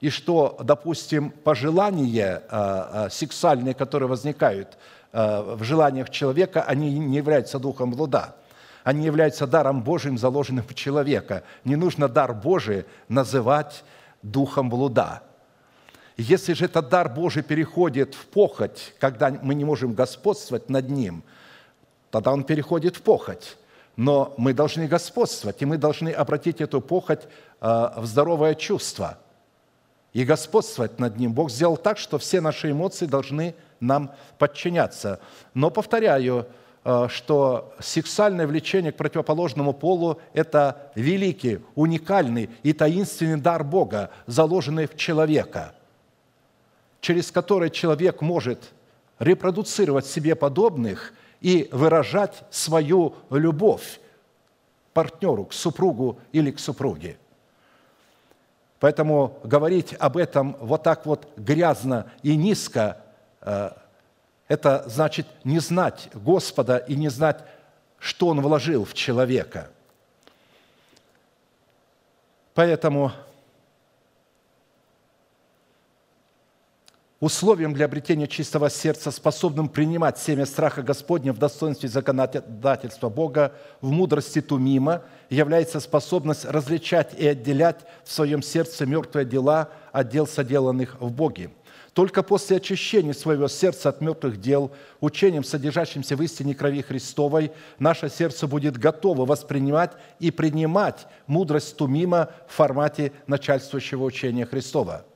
[0.00, 4.78] И что, допустим, пожелания э, сексуальные, которые возникают
[5.12, 8.36] э, в желаниях человека, они не являются духом блуда.
[8.84, 11.42] Они являются даром Божьим, заложенным в человека.
[11.64, 13.84] Не нужно дар Божий называть
[14.22, 15.22] духом блуда–
[16.16, 21.22] если же этот дар Божий переходит в похоть, когда мы не можем господствовать над ним,
[22.10, 23.56] тогда он переходит в похоть.
[23.96, 27.22] Но мы должны господствовать, и мы должны обратить эту похоть
[27.60, 29.18] э, в здоровое чувство
[30.12, 31.32] и господствовать над ним.
[31.32, 35.20] Бог сделал так, что все наши эмоции должны нам подчиняться.
[35.52, 36.46] Но повторяю,
[36.84, 44.86] э, что сексуальное влечение к противоположному полу– это великий, уникальный и таинственный дар Бога, заложенный
[44.86, 45.72] в человека–
[47.02, 48.72] через который человек может
[49.18, 54.00] репродуцировать себе подобных и выражать свою любовь
[54.94, 57.18] партнеру, к супругу или к супруге.
[58.78, 62.98] Поэтому говорить об этом вот так вот грязно и низко,
[63.40, 63.70] э,
[64.46, 67.44] это значит не знать Господа и не знать,
[67.98, 69.70] что Он вложил в человека.
[72.54, 73.12] Поэтому
[77.22, 83.92] условием для обретения чистого сердца, способным принимать семя страха Господня в достоинстве законодательства Бога, в
[83.92, 91.00] мудрости Тумима, является способность различать и отделять в своем сердце мертвые дела от дел, соделанных
[91.00, 91.50] в Боге.
[91.92, 98.08] Только после очищения своего сердца от мертвых дел, учением, содержащимся в истине крови Христовой, наше
[98.08, 105.06] сердце будет готово воспринимать и принимать мудрость Тумима в формате начальствующего учения Христова–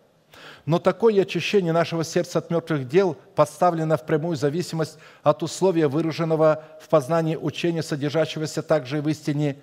[0.66, 6.64] но такое очищение нашего сердца от мертвых дел поставлено в прямую зависимость от условия, выраженного
[6.82, 9.58] в познании учения, содержащегося также и в истине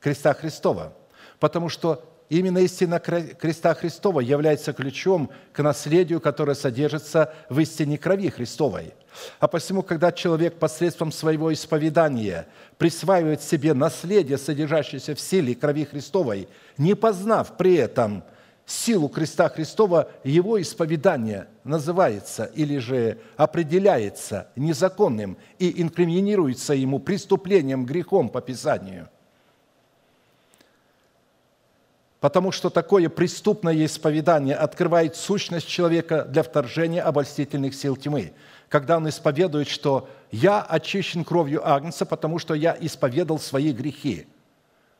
[0.00, 0.92] креста Христова.
[1.38, 8.28] Потому что именно истина креста Христова является ключом к наследию, которое содержится в истине крови
[8.28, 8.94] Христовой.
[9.38, 12.48] А посему, когда человек посредством своего исповедания
[12.78, 18.24] присваивает себе наследие, содержащееся в силе крови Христовой, не познав при этом–
[18.70, 28.28] силу креста Христова, его исповедание называется или же определяется незаконным и инкриминируется ему преступлением, грехом
[28.28, 29.08] по Писанию.
[32.20, 38.32] Потому что такое преступное исповедание открывает сущность человека для вторжения обольстительных сил тьмы,
[38.68, 44.26] когда он исповедует, что «я очищен кровью Агнца, потому что я исповедал свои грехи».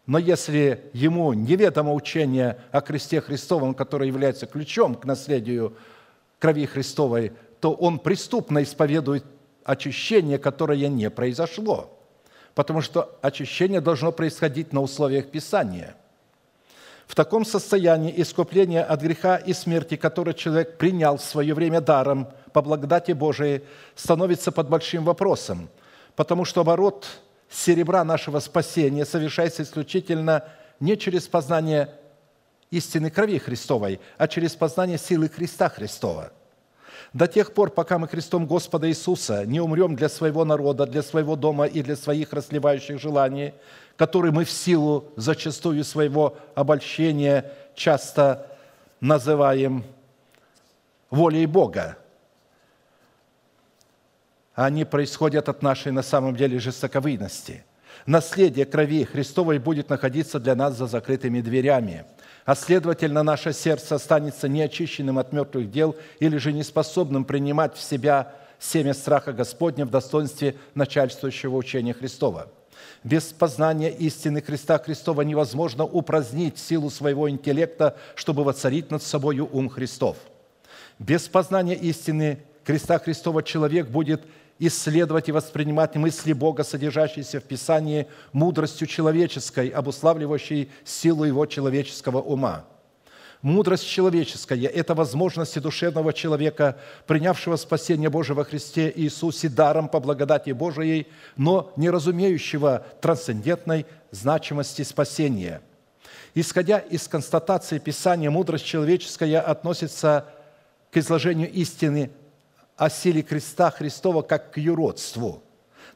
[0.09, 5.76] Но если ему неведомо учение о кресте Христовом, которое является ключом к наследию
[6.38, 9.22] крови Христовой, то он преступно исповедует
[9.64, 11.90] очищение, которое не произошло.
[12.54, 15.94] Потому что очищение должно происходить на условиях Писания.
[17.06, 22.28] В таком состоянии искупление от греха и смерти, которое человек принял в свое время даром
[22.54, 23.61] по благодати Божией,
[23.94, 25.68] становится под большим вопросом,
[26.16, 27.20] потому что оборот
[27.51, 30.44] серебра нашего спасения совершается исключительно
[30.80, 31.90] не через познание
[32.70, 36.32] истины крови Христовой, а через познание силы Христа Христова.
[37.14, 41.36] До тех пор, пока мы крестом Господа Иисуса не умрем для своего народа, для своего
[41.36, 43.55] дома и для своих расливающих желаний,
[43.96, 48.46] которые мы в силу зачастую своего обольщения часто
[49.01, 49.84] называем
[51.11, 51.96] волей Бога–
[54.66, 57.64] они происходят от нашей на самом деле жестоковыйности.
[58.06, 62.04] Наследие крови Христовой будет находиться для нас за закрытыми дверями,
[62.44, 68.34] а следовательно, наше сердце останется неочищенным от мертвых дел или же неспособным принимать в себя
[68.59, 72.48] семя страха Господня в достоинстве начальствующего учения Христова.
[73.04, 79.68] Без познания истины Христа Христова невозможно упразднить силу своего интеллекта, чтобы воцарить над собою ум
[79.68, 80.16] Христов.
[80.98, 84.22] Без познания истины Христа Христова человек будет
[84.59, 92.64] исследовать и воспринимать мысли Бога, содержащиеся в Писании, мудростью человеческой, обуславливающей силу его человеческого ума.
[93.40, 100.50] Мудрость человеческая– это возможности душевного человека, принявшего спасение Божие во Христе Иисусе даром по благодати
[100.50, 101.06] Божией,
[101.36, 105.61] но не разумеющего трансцендентной значимости спасения.
[106.34, 110.26] Исходя из констатации Писания, мудрость человеческая относится
[110.90, 112.11] к изложению истины
[112.78, 115.42] о силе креста Христова как к юродству,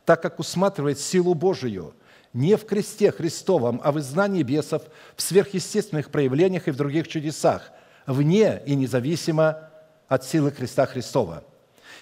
[0.04, 1.94] так как усматривает силу Божию
[2.32, 4.82] не в кресте Христовом, а в изгнании бесов,
[5.16, 7.70] в сверхъестественных проявлениях и в других чудесах,
[8.06, 9.68] вне и независимо
[10.08, 11.44] от силы креста Христова.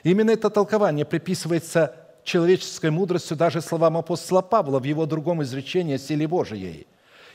[0.03, 5.99] Именно это толкование приписывается человеческой мудростью даже словам апостола Павла в его другом изречении о
[5.99, 6.87] силе Божией.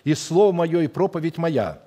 [0.04, 1.80] «И слово мое, и проповедь моя»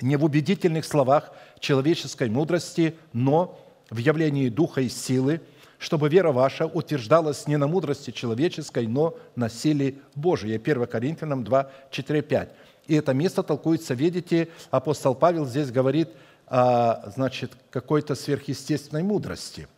[0.00, 3.58] не в убедительных словах человеческой мудрости, но
[3.92, 5.42] в явлении духа и силы,
[5.78, 10.56] чтобы вера ваша утверждалась не на мудрости человеческой, но на силе Божией.
[10.56, 12.48] 1 Коринфянам 2, 4, 5.
[12.86, 16.08] И это место толкуется, видите, апостол Павел здесь говорит
[16.46, 19.68] о значит, какой-то сверхъестественной мудрости.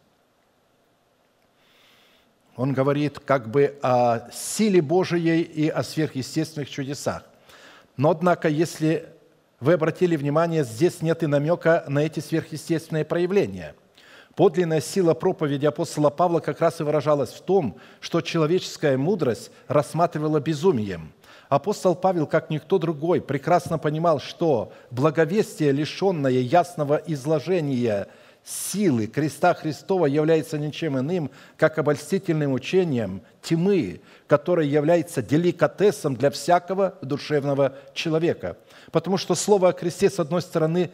[2.56, 7.24] Он говорит как бы о силе Божией и о сверхъестественных чудесах.
[7.96, 9.08] Но, однако, если
[9.58, 13.74] вы обратили внимание, здесь нет и намека на эти сверхъестественные проявления–
[14.36, 20.40] Подлинная сила проповеди апостола Павла как раз и выражалась в том, что человеческая мудрость рассматривала
[20.40, 21.12] безумием.
[21.48, 28.08] Апостол Павел, как никто другой, прекрасно понимал, что благовестие, лишенное ясного изложения
[28.44, 36.94] силы креста Христова является ничем иным, как обольстительным учением тьмы, которое является деликатесом для всякого
[37.02, 38.56] душевного человека.
[38.90, 40.90] Потому что слово о кресте, с одной стороны,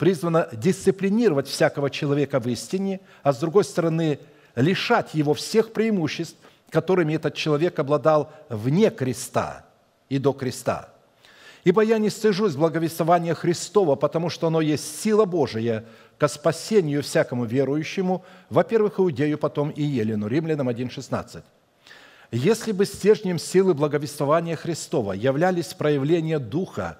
[0.00, 4.18] призвано дисциплинировать всякого человека в истине, а с другой стороны,
[4.56, 6.38] лишать его всех преимуществ,
[6.70, 9.66] которыми этот человек обладал вне креста
[10.08, 10.88] и до креста.
[11.64, 15.84] Ибо я не стыжусь благовествования Христова, потому что оно есть сила Божия
[16.16, 20.28] ко спасению всякому верующему, во-первых, Иудею, потом и Елену.
[20.28, 21.42] Римлянам 1,16.
[22.32, 26.96] Если бы стержнем силы благовествования Христова являлись проявления Духа,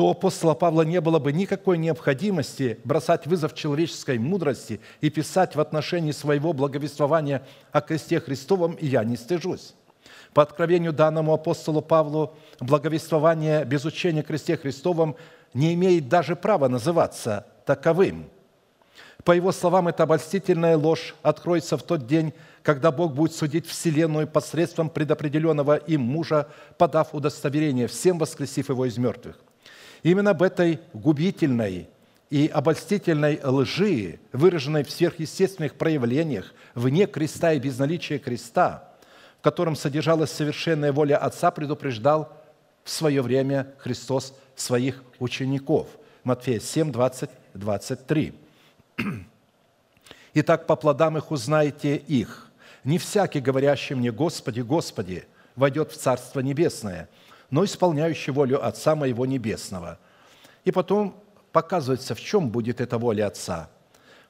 [0.00, 5.60] то апостола Павла не было бы никакой необходимости бросать вызов человеческой мудрости и писать в
[5.60, 9.74] отношении своего благовествования о кресте Христовом «И я не стыжусь».
[10.32, 15.16] По откровению данному апостолу Павлу, благовествование без учения кресте Христовом
[15.52, 18.30] не имеет даже права называться таковым.
[19.22, 22.32] По его словам, эта обольстительная ложь откроется в тот день,
[22.62, 26.48] когда Бог будет судить Вселенную посредством предопределенного им мужа,
[26.78, 29.36] подав удостоверение всем, воскресив его из мертвых.
[30.02, 31.88] Именно об этой губительной
[32.30, 38.88] и обольстительной лжи, выраженной в сверхъестественных проявлениях, вне креста и без наличия креста,
[39.38, 42.32] в котором содержалась совершенная воля Отца, предупреждал
[42.84, 45.88] в свое время Христос своих учеников.
[46.24, 48.34] Матфея 7, 20, 23.
[50.34, 52.48] «Итак, по плодам их узнаете их.
[52.84, 55.24] Не всякий, говорящий мне, Господи, Господи,
[55.56, 57.08] войдет в Царство Небесное–
[57.50, 59.98] но исполняющий волю Отца моего Небесного».
[60.64, 61.14] И потом
[61.52, 63.68] показывается, в чем будет эта воля Отца.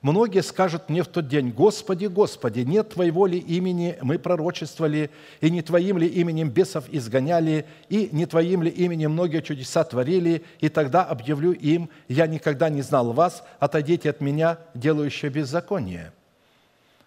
[0.02, 5.10] Многие скажут мне в тот день, «Господи, Господи, нет Твоего ли имени мы пророчествовали,
[5.42, 10.42] и не Твоим ли именем бесов изгоняли, и не Твоим ли именем многие чудеса творили,
[10.60, 16.12] и тогда объявлю им, я никогда не знал вас, отойдите от меня, делающие беззаконие».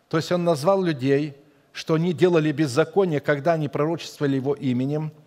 [0.08, 1.34] То есть он назвал людей,
[1.72, 5.12] что они делали беззаконие, когда они пророчествовали Его именем–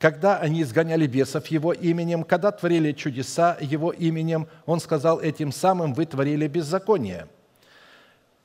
[0.00, 5.92] когда они изгоняли бесов Его именем, когда творили чудеса Его именем, Он сказал, этим самым
[5.92, 7.26] вы творили беззаконие.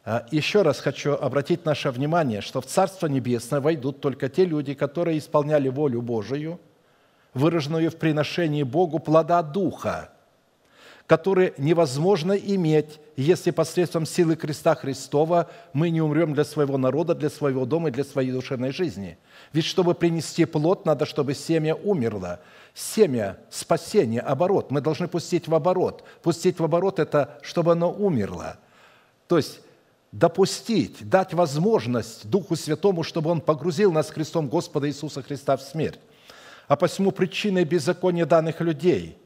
[0.03, 4.74] А, еще раз хочу обратить наше внимание, что в Царство Небесное войдут только те люди,
[4.74, 6.60] которые исполняли волю Божию,
[7.34, 10.10] выраженную в приношении Богу плода Духа–
[11.08, 17.30] которые невозможно иметь, если посредством силы креста Христова мы не умрем для своего народа, для
[17.30, 19.18] своего дома и для своей душевной жизни.
[19.53, 22.39] Ведь чтобы принести плод, надо, чтобы семя умерло.
[22.74, 24.72] Семя спасения, оборот.
[24.72, 26.03] Мы должны пустить в оборот.
[26.24, 28.58] Пустить в оборот– это чтобы оно умерло.
[29.28, 29.62] То есть
[30.12, 35.99] допустить, дать возможность Духу Святому, чтобы Он погрузил нас крестом Господа Иисуса Христа в смерть.
[36.68, 39.20] А посему причиной беззакония данных людей–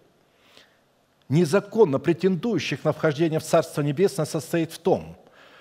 [1.30, 5.16] незаконно претендующих на вхождение в Царство Небесное состоит в том,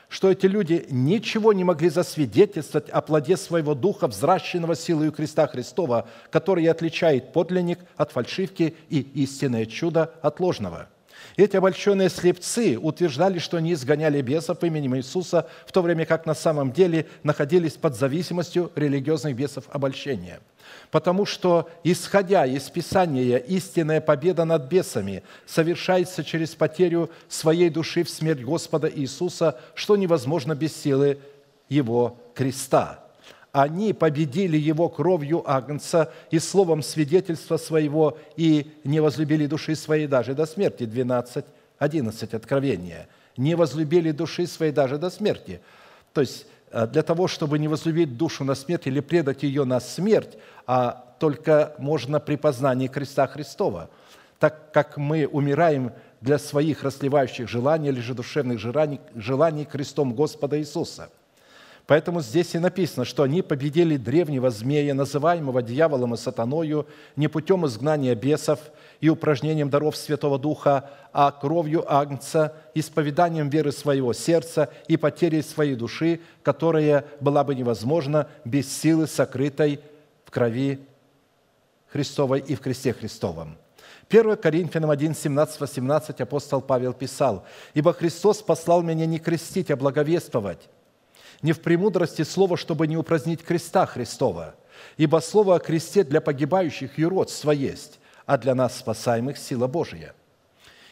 [0.08, 6.08] что эти люди ничего не могли засвидетельствовать о плоде своего духа, взращенного силою креста Христова,
[6.30, 10.88] который отличает подлинник от фальшивки и истинное чудо от ложного.
[11.36, 16.34] Эти обольщенные слепцы утверждали, что они изгоняли бесов именем Иисуса, в то время как на
[16.34, 20.40] самом деле находились под зависимостью религиозных бесов обольщения–
[20.90, 28.10] Потому что, исходя из Писания, истинная победа над бесами совершается через потерю своей души в
[28.10, 31.18] смерть Господа Иисуса, что невозможно без силы
[31.68, 33.04] Его креста.
[33.52, 40.34] Они победили Его кровью Агнца и словом свидетельства своего и не возлюбили души своей даже
[40.34, 40.84] до смерти.
[40.84, 41.44] 12,
[41.78, 43.08] 11 Откровения.
[43.36, 45.60] Не возлюбили души своей даже до смерти.
[46.14, 50.36] То есть для того, чтобы не возлюбить душу на смерть или предать ее на смерть,
[50.66, 53.90] а только можно при познании креста Христова,
[54.38, 60.58] так как мы умираем для своих расливающих желаний или же душевных желаний, желаний крестом Господа
[60.58, 61.10] Иисуса–
[61.88, 67.64] Поэтому здесь и написано, что они победили древнего змея, называемого дьяволом и сатаною, не путем
[67.64, 68.60] изгнания бесов
[69.00, 75.76] и упражнением даров Святого Духа, а кровью Агнца, исповеданием веры своего сердца и потерей своей
[75.76, 79.80] души, которая была бы невозможна без силы, сокрытой
[80.24, 80.80] в крови
[81.88, 83.56] Христовой и в кресте Христовом.
[84.10, 87.44] 1 Коринфянам 1, 17, 18 апостол Павел писал,
[87.74, 90.68] «Ибо Христос послал меня не крестить, а благовествовать,
[91.42, 94.54] не в премудрости слова, чтобы не упразднить креста Христова,
[94.96, 97.97] ибо слово о кресте для погибающих юродство есть,
[98.28, 100.14] а для нас спасаемых сила Божия».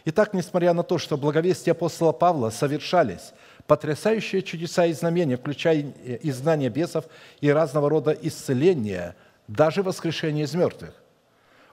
[0.05, 3.32] Итак, несмотря на то, что благовестие апостола Павла совершались
[3.66, 7.05] потрясающие чудеса и знамения, включая изгнание бесов
[7.41, 9.16] и разного рода исцеления,
[9.49, 10.95] даже воскрешение из мертвых.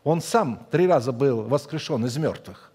[0.04, 2.72] Он сам три раза был воскрешен из мертвых.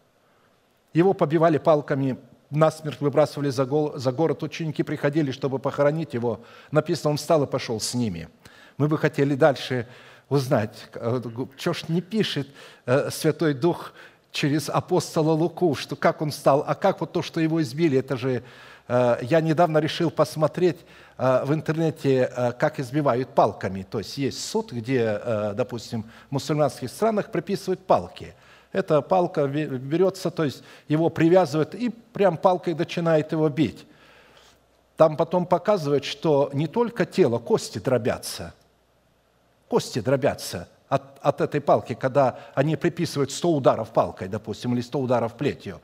[0.95, 2.16] Его побивали палками
[2.51, 6.41] насмерть выбрасывали за, город, ученики приходили, чтобы похоронить его.
[6.70, 8.28] Написано, он встал и пошел с ними.
[8.76, 9.86] Мы бы хотели дальше
[10.29, 11.20] узнать, э,
[11.57, 12.49] что ж не пишет
[12.87, 13.93] э, Святой Дух
[14.31, 18.16] через апостола Луку, что как он стал, а как вот то, что его избили, это
[18.16, 18.43] же...
[18.89, 20.79] Э, я недавно решил посмотреть
[21.18, 23.83] в интернете, как избивают палками.
[23.83, 25.20] То есть есть суд, где,
[25.57, 28.37] допустим, в мусульманских странах приписывают палки.
[28.70, 33.85] Эта палка берется, то есть его привязывают и прям палкой начинает его бить.
[34.97, 38.55] Там потом показывают, что не только тело, кости дробятся–
[39.69, 44.99] кости дробятся от, от этой палки, когда они приписывают 100 ударов палкой, допустим, или 100
[44.99, 45.81] ударов плетью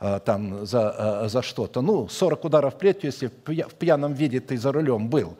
[0.00, 1.80] э, там, за, э, за что-то.
[1.82, 5.36] Ну, 40 ударов плетью, если в пьяном виде ты за рулем был.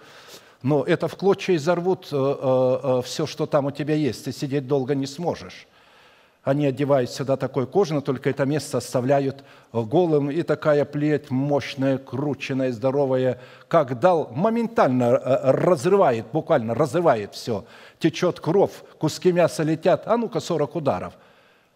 [0.62, 4.24] Но это в клочья изорвут э, все, что там у тебя есть.
[4.24, 5.66] Ты сидеть долго не сможешь.
[6.48, 11.98] Они одевают сюда такой кожи, но только это место оставляют голым, и такая плеть мощная,
[11.98, 13.38] крученная, здоровая,
[13.68, 17.66] как дал, моментально э, разрывает, буквально разрывает все.
[17.98, 21.12] Течет кровь, куски мяса летят, а ну-ка 40 ударов.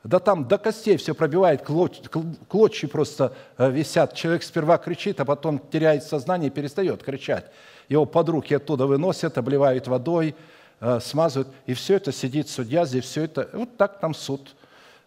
[0.04, 2.04] Да там до костей все пробивает, клочья,
[2.48, 4.14] клочья просто э, висят.
[4.14, 7.44] Человек сперва кричит, а потом теряет сознание и перестает кричать.
[7.90, 10.34] Его под руки оттуда выносят, обливают водой–
[10.84, 14.56] Э, смазывают, и все это сидит судья, здесь все это, вот так там суд.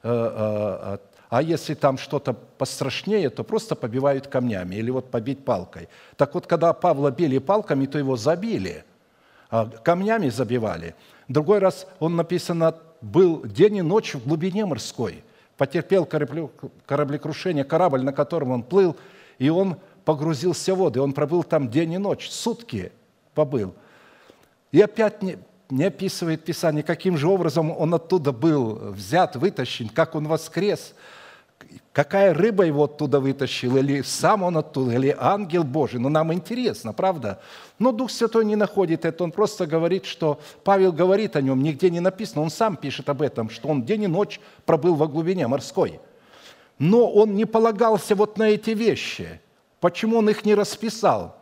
[0.08, 0.98] Э, э,
[1.30, 5.90] а если там что-то пострашнее, то просто побивают камнями или вот побить палкой.
[6.16, 8.86] Так вот, когда Павла били палками, то его забили,
[9.50, 10.94] а камнями забивали.
[11.28, 15.24] Другой раз он написано, был день и ночь в глубине морской,
[15.58, 18.96] потерпел кораблекрушение, корабль, на котором он плыл,
[19.40, 22.92] и он погрузился в воды, он пробыл там день и ночь, сутки
[23.34, 23.74] побыл.
[24.72, 25.24] И опять
[25.70, 30.94] не описывает Писание, каким же образом он оттуда был взят, вытащен, как он воскрес,
[31.92, 36.00] какая рыба его оттуда вытащила, или сам он оттуда, или ангел Божий.
[36.00, 37.40] Но нам интересно, правда?
[37.80, 41.90] Но Дух Святой не находит это, он просто говорит, что Павел говорит о нем, нигде
[41.90, 45.48] не написано, он сам пишет об этом, что он день и ночь пробыл во глубине
[45.48, 46.00] морской.
[46.78, 49.40] Но он не полагался вот на эти вещи.
[49.80, 51.38] Почему он их не расписал?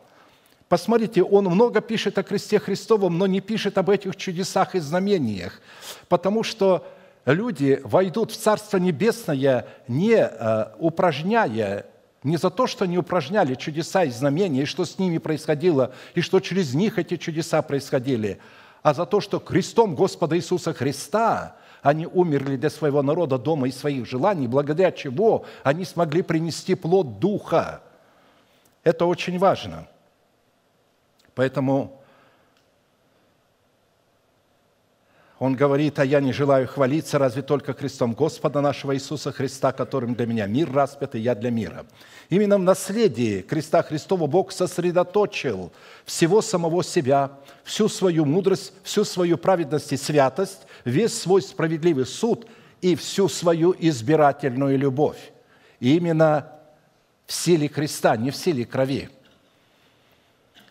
[0.73, 5.61] Посмотрите, он много пишет о кресте Христовом, но не пишет об этих чудесах и знамениях,
[6.09, 6.83] потому что
[7.27, 11.85] люди войдут в Царство Небесное, не э, упражняя,
[12.23, 16.21] не за то, что они упражняли чудеса и знамения, и что с ними происходило, и
[16.21, 18.39] что через них эти чудеса происходили,
[18.81, 23.71] а за то, что крестом Господа Иисуса Христа они умерли для своего народа, дома и
[23.71, 27.83] своих желаний, благодаря чего они смогли принести плод Духа.
[28.83, 29.87] Это очень важно–
[31.35, 32.03] Поэтому
[35.39, 40.15] он говорит, а я не желаю хвалиться разве только крестом Господа нашего Иисуса Христа, которым
[40.15, 41.85] для меня мир распят, и я для мира.
[42.29, 45.73] Именно в наследии креста Христова Бог сосредоточил
[46.05, 47.31] всего самого себя,
[47.63, 52.47] всю свою мудрость, всю свою праведность и святость, весь свой справедливый суд
[52.81, 55.33] и всю свою избирательную любовь.
[55.79, 56.53] И именно
[57.25, 59.09] в силе креста, не в силе крови–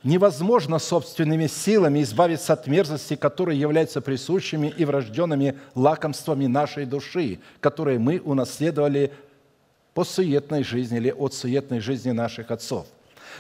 [0.04, 7.98] невозможно собственными силами избавиться от мерзости, которые являются присущими и врожденными лакомствами нашей души, которые
[7.98, 9.12] мы унаследовали
[9.94, 12.86] по суетной жизни или от суетной жизни наших отцов.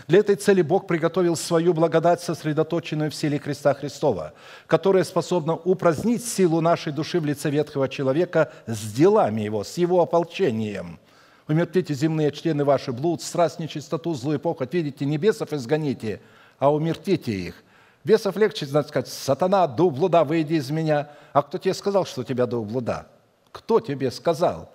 [0.08, 4.32] Для этой цели Бог приготовил свою благодать, сосредоточенную в силе креста Христова,
[4.66, 10.00] которая способна упразднить силу нашей души в лице ветхого человека с делами его, с его
[10.00, 10.98] ополчением.
[11.46, 16.20] Умертвите земные члены ваши, блуд, страсть, нечистоту, злую похоть, видите, небесов изгоните–
[16.58, 17.62] а умертвите их.
[18.04, 21.10] Бесов легче, значит, сказать, сатана, дух блуда, выйди из меня.
[21.32, 23.06] А кто тебе сказал, что у тебя дух блуда?
[23.52, 24.72] Кто тебе сказал?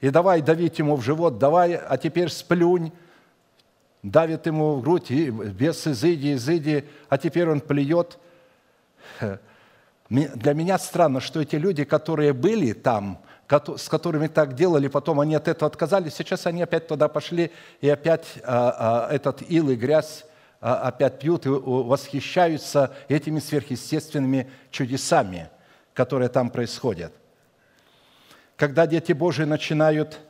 [0.00, 2.92] И давай давить ему в живот, давай, а теперь сплюнь.
[4.02, 8.18] Давит ему в грудь, и бес изыди, изыди, а теперь он плюет.
[10.08, 13.20] Для меня странно, что эти люди, которые были там,
[13.76, 17.50] с которыми так делали, потом они от этого отказались, сейчас они опять туда пошли,
[17.80, 20.24] и опять а, а, этот ил и грязь
[20.60, 25.48] опять пьют и восхищаются этими сверхъестественными чудесами,
[25.94, 27.12] которые там происходят.
[28.56, 30.20] Когда дети Божии начинают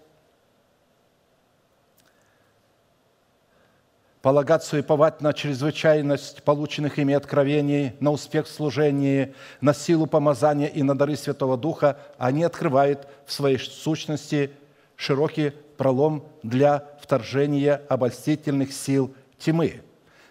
[4.22, 10.68] полагаться и повать на чрезвычайность полученных ими откровений, на успех в служении, на силу помазания
[10.68, 14.52] и на дары Святого Духа, они открывают в своей сущности
[14.94, 19.82] широкий пролом для вторжения обольстительных сил тьмы–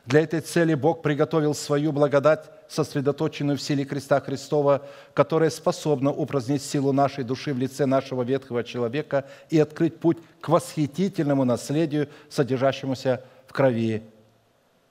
[0.09, 4.81] Для этой цели Бог приготовил свою благодать, сосредоточенную в силе креста Христова,
[5.13, 10.49] которая способна упразднить силу нашей души в лице нашего ветхого человека и открыть путь к
[10.49, 14.01] восхитительному наследию, содержащемуся в крови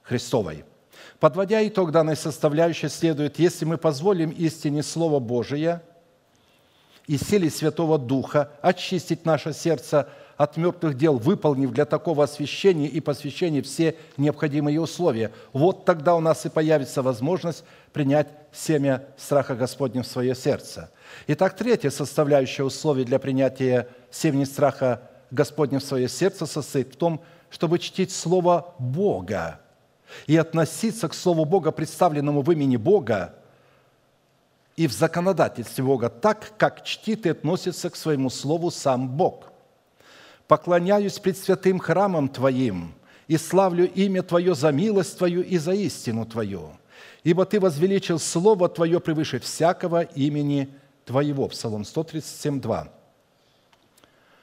[0.03, 0.63] Христовой.
[1.19, 5.83] Подводя итог данной составляющей, следует, если мы позволим истине Слова Божия
[7.07, 10.07] и силе Святого Духа очистить наше сердце
[10.39, 16.21] от мертвых дел, выполнив для такого освящения и посвящения все необходимые условия, вот тогда у
[16.21, 20.91] нас и появится возможность принять семя страха Господня в свое сердце.
[21.27, 27.19] Итак, третья составляющая условия для принятия семени страха Господня в свое сердце состоит в том,
[27.49, 29.59] чтобы чтить Слово Бога.
[30.25, 33.35] И относиться к Слову Бога, представленному в имени Бога,
[34.77, 39.43] и в законодательстве Бога так, как чтит и относится к своему Слову сам Бог–
[40.49, 42.95] поклоняюсь пред святым храмом Твоим
[43.27, 46.71] и славлю имя Твое за милость Твою и за истину Твою,
[47.23, 50.73] ибо Ты возвеличил Слово Твое превыше всякого имени
[51.05, 51.47] Твоего».
[51.47, 52.87] Псалом 137, 2.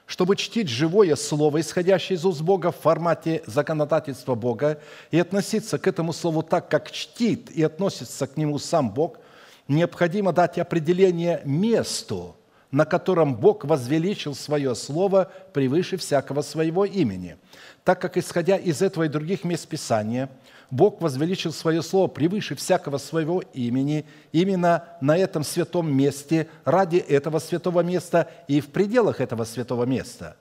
[0.07, 4.81] Чтобы чтить живое Слово, исходящее из уст Бога в формате законодательства Бога,
[5.11, 9.19] и относиться к этому Слову так, как чтит и относится к нему сам Бог,
[9.67, 12.36] необходимо дать определение месту,
[12.71, 17.37] на котором Бог возвеличил свое слово превыше всякого своего имени.
[17.85, 20.29] Так как, исходя из этого и других мест Писания,
[20.71, 27.39] Бог возвеличил свое слово превыше всякого своего имени именно на этом святом месте, ради этого
[27.39, 30.37] святого места и в пределах этого святого места.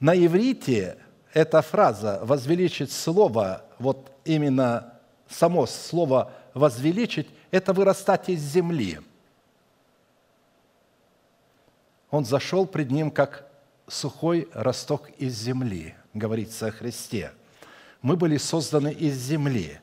[0.00, 0.96] На иврите
[1.34, 4.94] эта фраза «возвеличить слово», вот именно
[5.28, 9.00] само слово «возвеличить»– это вырастать из земли–
[12.12, 13.48] он зашел пред ним, как
[13.88, 17.32] сухой росток из земли, говорится о Христе.
[18.02, 19.78] Мы были созданы из земли.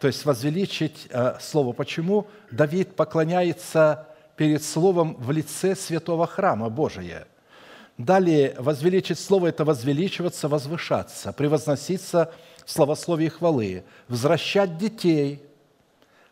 [0.00, 1.74] То есть возвеличить э, Слово.
[1.74, 7.28] Почему Давид поклоняется перед Словом в лице святого храма Божия?
[7.98, 12.32] Далее, возвеличить Слово– это возвеличиваться, возвышаться, превозноситься
[12.64, 15.42] в славословии хвалы, возвращать детей,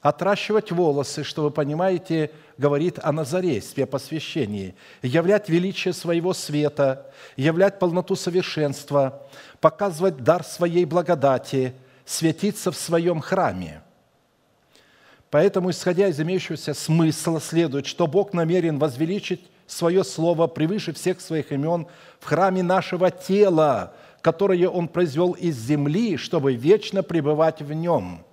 [0.09, 7.79] отращивать волосы, что вы понимаете– говорит о назарействе, о посвящении, являть величие своего света, являть
[7.79, 9.23] полноту совершенства,
[9.61, 13.83] показывать дар своей благодати, светиться в своем храме.
[15.31, 21.51] Поэтому, исходя из имеющегося смысла, следует, что Бог намерен возвеличить свое Слово превыше всех своих
[21.51, 21.89] имен
[22.21, 28.25] в храме нашего тела, которое Он произвел из земли, чтобы вечно пребывать в нем.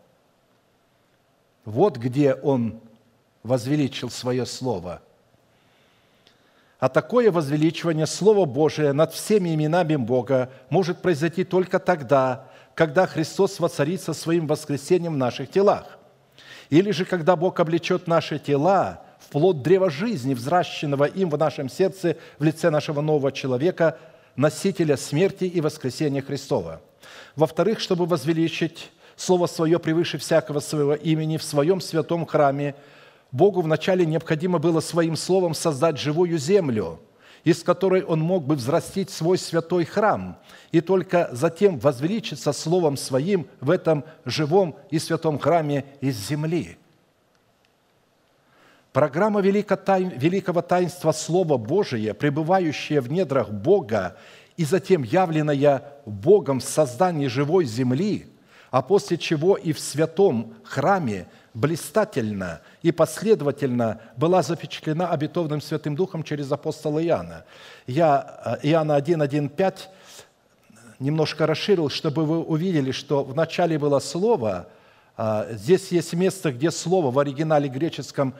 [1.65, 2.79] Вот где Он
[3.43, 5.01] возвеличил свое Слово.
[6.79, 13.59] А такое возвеличивание Слова Божия над всеми именами Бога может произойти только тогда, когда Христос
[13.59, 15.97] воцарится своим воскресением в наших телах.
[16.69, 21.69] Или же, когда Бог облечет наши тела в плод древа жизни, взращенного им в нашем
[21.69, 23.97] сердце в лице нашего нового человека,
[24.35, 26.81] носителя смерти и воскресения Христова.
[27.35, 32.75] Во-вторых, чтобы возвеличить Слово Свое превыше всякого своего имени в Своем святом храме–
[33.33, 36.99] Богу вначале необходимо было своим словом создать живую землю,
[37.43, 40.37] из которой он мог бы взрастить свой святой храм,
[40.71, 46.77] и только затем возвеличиться словом своим в этом живом и святом храме из земли.
[48.91, 54.15] Программа великого таинства Слова Божия, пребывающая в недрах Бога
[54.57, 58.27] и затем явленная Богом в создании живой земли,
[58.73, 66.21] а после чего и в святом храме блистательно– и последовательно была запечатлена обетованным Святым Духом
[66.23, 67.45] через апостола Иоанна.
[67.87, 69.89] Я э, Иоанна 1, 1, 5
[70.99, 74.67] немножко расширил, чтобы вы увидели, что в начале было слово,
[75.15, 78.33] а, здесь есть место, где слово в оригинале греческом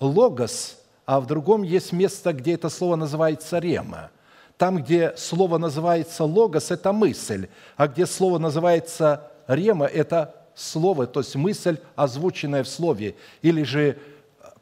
[0.00, 4.10] «логос», а в другом есть место, где это слово называется «рема».
[4.56, 11.20] Там, где слово называется «логос», это мысль, а где слово называется «рема», это слово, то
[11.20, 13.98] есть мысль, озвученная в слове, или же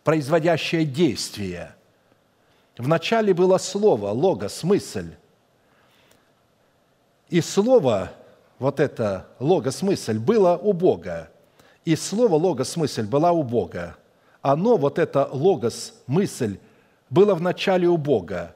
[0.04, 1.74] производящее действие.
[2.78, 5.14] Вначале было слово, логос, мысль.
[7.28, 8.12] И слово,
[8.58, 11.30] вот это логос, мысль, было у Бога.
[11.84, 13.96] И слово логос, мысль была у Бога.
[14.42, 16.58] Оно, вот это логос, мысль,
[17.10, 18.55] было в начале у Бога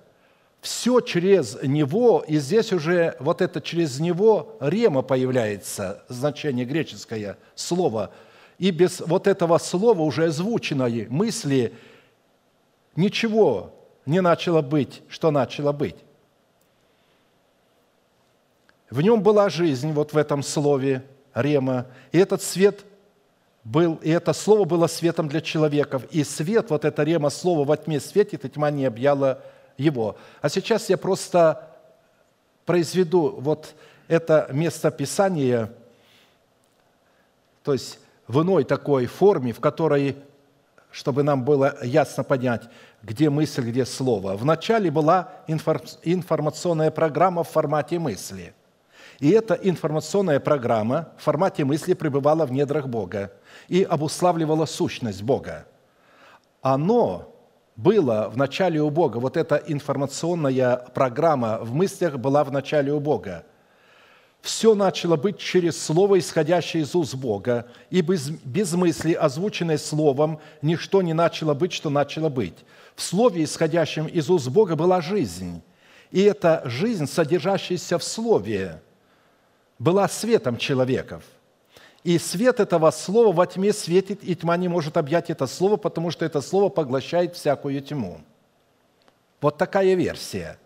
[0.60, 8.10] все через него, и здесь уже вот это через него рема появляется, значение греческое слово,
[8.58, 11.74] и без вот этого слова уже озвученной мысли
[12.94, 15.96] ничего не начало быть, что начало быть.
[18.90, 21.86] В нем была жизнь, вот в этом слове, Рема.
[22.10, 22.84] И этот свет
[23.62, 26.04] был, и это слово было светом для человеков.
[26.10, 29.42] И свет, вот это Рема слово во тьме светит, и тьма не объяла
[29.80, 30.16] его.
[30.42, 31.70] А сейчас я просто
[32.66, 33.74] произведу вот
[34.08, 35.72] это место Писания,
[37.64, 40.16] то есть в иной такой форме, в которой,
[40.90, 42.62] чтобы нам было ясно понять,
[43.02, 44.36] где мысль, где слово.
[44.36, 48.54] Вначале была информационная программа в формате мысли.
[49.18, 53.32] И эта информационная программа в формате мысли пребывала в недрах Бога
[53.68, 55.66] и обуславливала сущность Бога.
[56.62, 57.34] Оно
[57.82, 59.18] было в начале у Бога.
[59.18, 63.44] Вот эта информационная программа в мыслях была в начале у Бога.
[64.42, 70.40] Все начало быть через Слово, исходящее из уст Бога, и без, без мысли, озвученное Словом,
[70.62, 72.56] ничто не начало быть, что начало быть.
[72.94, 75.62] В Слове, исходящем из уст Бога, была жизнь.
[76.10, 78.82] И эта жизнь, содержащаяся в Слове,
[79.78, 81.22] была светом человеков.
[82.02, 86.10] И свет этого слова во тьме светит, и тьма не может объять это слово, потому
[86.10, 88.20] что это слово поглощает всякую тьму.
[89.40, 90.58] Вот такая версия.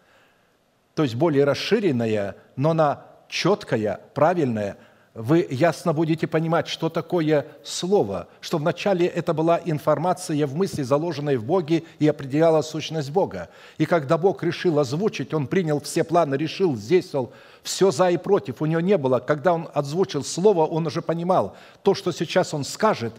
[0.95, 4.77] То есть более расширенная, но на четкая, правильная,
[5.15, 11.37] вы ясно будете понимать, что такое слово, что вначале это была информация в мысли, заложенной
[11.37, 13.49] в Боге, и определяла сущность Бога.
[13.79, 18.61] И когда Бог решил озвучить, Он принял все планы, решил, действовал, все за и против.
[18.61, 22.65] У него не было, когда Он озвучил слово, Он уже понимал, то, что сейчас Он
[22.65, 23.15] скажет,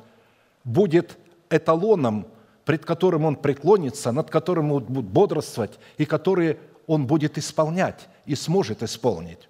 [0.65, 1.17] будет
[1.49, 2.27] эталоном,
[2.65, 8.35] пред которым Он преклонится, над которым Он будет бодрствовать, и который Он будет исполнять и
[8.35, 9.47] сможет исполнить.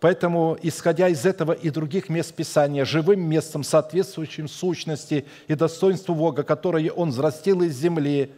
[0.00, 6.42] Поэтому, исходя из этого и других мест Писания, живым местом, соответствующим сущности и достоинству Бога,
[6.42, 8.32] которое Он взрастил из земли,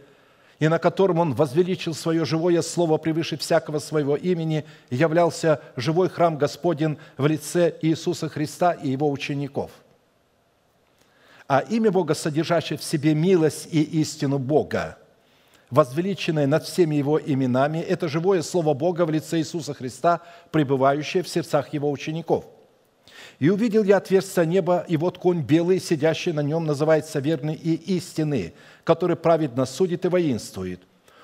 [0.59, 6.37] и на котором Он возвеличил свое живое слово превыше всякого своего имени, являлся живой храм
[6.37, 9.71] Господень в лице Иисуса Христа и Его учеников.
[11.47, 14.97] А имя Бога, содержащее в себе милость и истину Бога–
[15.73, 20.21] возвеличенное над всеми Его именами, это живое Слово Бога в лице Иисуса Христа,
[20.51, 22.45] пребывающее в сердцах Его учеников.
[23.39, 27.73] «И увидел я отверстие неба, и вот конь белый, сидящий на нем, называется верный и
[27.95, 28.53] истинный,
[28.83, 30.79] который праведно судит и воинствует.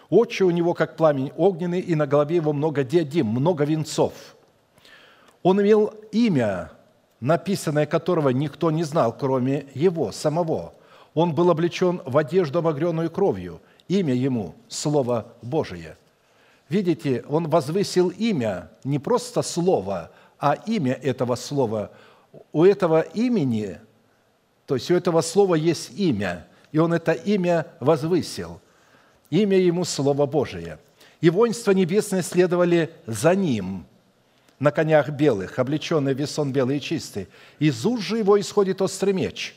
[0.10, 4.14] Очи у него, как пламень огненный, и на голове его много диадим, много венцов.
[5.44, 6.72] Он имел имя,
[7.20, 10.74] написанное которого никто не знал, кроме его самого.
[11.14, 15.98] Он был облечен в одежду, обогренную кровью– имя ему– Слово Божие.
[16.70, 21.92] Видите, он возвысил имя, не просто слово, а имя этого слова.
[22.54, 23.80] У этого имени,
[24.68, 28.62] то есть у этого слова есть имя, и он это имя возвысил.
[29.32, 30.78] Имя ему– Слово Божие.
[31.22, 33.86] И воинства небесные следовали за ним
[34.60, 37.28] на конях белых, облеченные в весон белый и чистый.
[37.58, 39.56] Из уст же его исходит острый меч,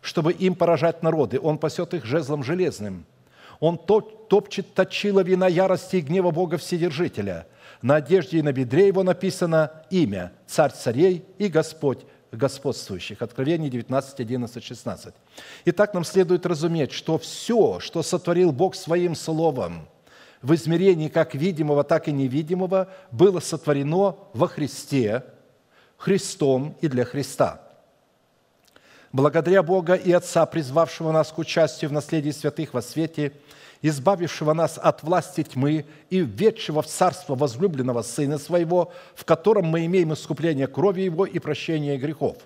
[0.00, 1.38] чтобы им поражать народы.
[1.38, 3.04] Он пасет их жезлом железным–
[3.60, 7.46] он топчет точила вина ярости и гнева Бога Вседержителя.
[7.82, 12.00] На одежде и на бедре его написано имя «Царь царей и Господь
[12.32, 13.20] господствующих».
[13.22, 15.14] Откровение 19, 11, 16.
[15.66, 19.88] Итак, нам следует разуметь, что все, что сотворил Бог Своим Словом,
[20.40, 25.24] в измерении как видимого, так и невидимого, было сотворено во Христе,
[25.98, 27.66] Христом и для Христа–
[29.12, 33.32] благодаря Бога и Отца, призвавшего нас к участию в наследии святых во свете,
[33.82, 39.86] избавившего нас от власти тьмы и введшего в царство возлюбленного Сына Своего, в котором мы
[39.86, 42.36] имеем искупление крови Его и прощение грехов,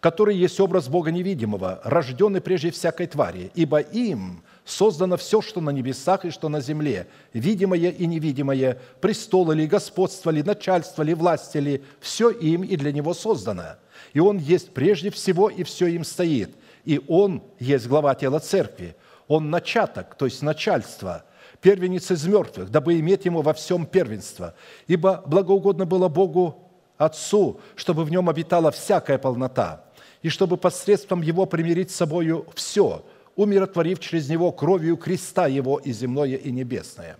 [0.00, 5.70] который есть образ Бога невидимого, рожденный прежде всякой твари, ибо им создано все, что на
[5.70, 11.54] небесах и что на земле, видимое и невидимое, престолы ли, господство ли, начальство ли, власть
[11.54, 13.76] ли, все им и для Него создано–
[14.12, 16.50] и Он есть прежде всего, и все им стоит.
[16.84, 18.96] И Он есть глава тела церкви.
[19.26, 21.24] Он начаток, то есть начальство,
[21.60, 24.54] первенец из мертвых, дабы иметь Ему во всем первенство.
[24.86, 29.84] Ибо благоугодно было Богу Отцу, чтобы в Нем обитала всякая полнота,
[30.22, 33.04] и чтобы посредством Его примирить с собою все,
[33.38, 37.16] умиротворив через Него кровью креста Его и земное, и небесное.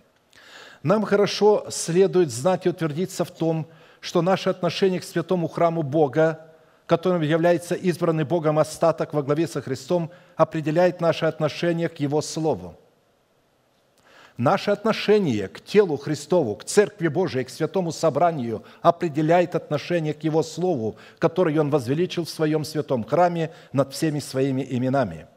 [0.83, 3.65] Нам хорошо следует знать и утвердиться в том,
[3.99, 6.45] что наше отношение к святому храму Бога
[6.89, 12.75] которым является избранный Богом остаток во главе со Христом, определяет наше отношение к Его Слову.
[14.37, 20.41] Наше отношение к телу Христову, к Церкви Божией, к святому собранию определяет отношение к Его
[20.41, 25.27] Слову, которое Он возвеличил в Своем святом храме над всеми Своими именами.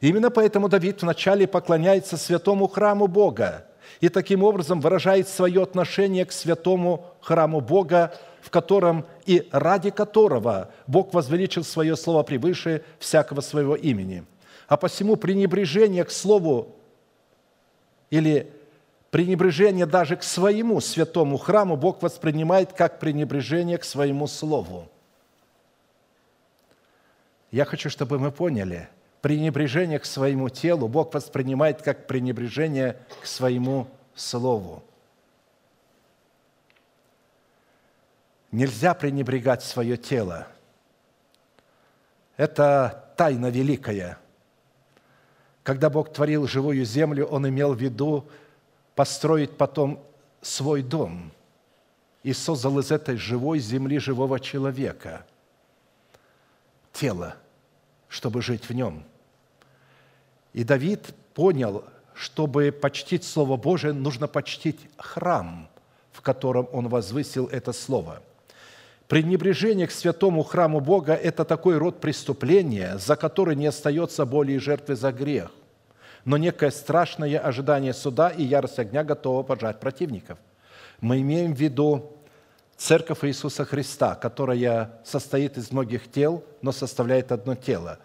[0.00, 3.66] Именно поэтому Давид вначале поклоняется святому храму Бога
[4.00, 10.70] и таким образом выражает свое отношение к святому храму Бога, в котором и ради которого
[10.86, 14.24] Бог возвеличил свое слово превыше всякого своего имени.
[14.68, 16.74] А посему пренебрежение к слову
[18.08, 18.50] или
[19.10, 24.88] пренебрежение даже к своему святому храму Бог воспринимает как пренебрежение к своему слову.
[27.50, 28.88] Я хочу, чтобы мы поняли,
[29.22, 34.82] пренебрежение к своему телу Бог воспринимает как пренебрежение к своему слову.
[38.52, 40.48] Нельзя пренебрегать свое тело.
[42.36, 44.18] Это тайна великая.
[45.62, 48.28] Когда Бог творил живую землю, Он имел в виду
[48.96, 50.02] построить потом
[50.40, 51.30] свой дом
[52.22, 55.24] и создал из этой живой земли живого человека,
[56.92, 57.36] тело,
[58.08, 59.04] чтобы жить в нем.
[60.52, 61.84] И Давид понял,
[62.14, 65.68] чтобы почтить Слово Божие, нужно почтить храм,
[66.12, 68.22] в котором он возвысил это Слово–
[69.10, 74.58] Пренебрежение к святому храму Бога– это такой род преступления, за который не остается боли и
[74.58, 75.50] жертвы за грех,
[76.24, 80.38] но некое страшное ожидание суда и ярость огня готова пожать противников.
[81.00, 82.18] Мы имеем в виду
[82.76, 87.98] Церковь Иисуса Христа, которая состоит из многих тел, но составляет одно тело.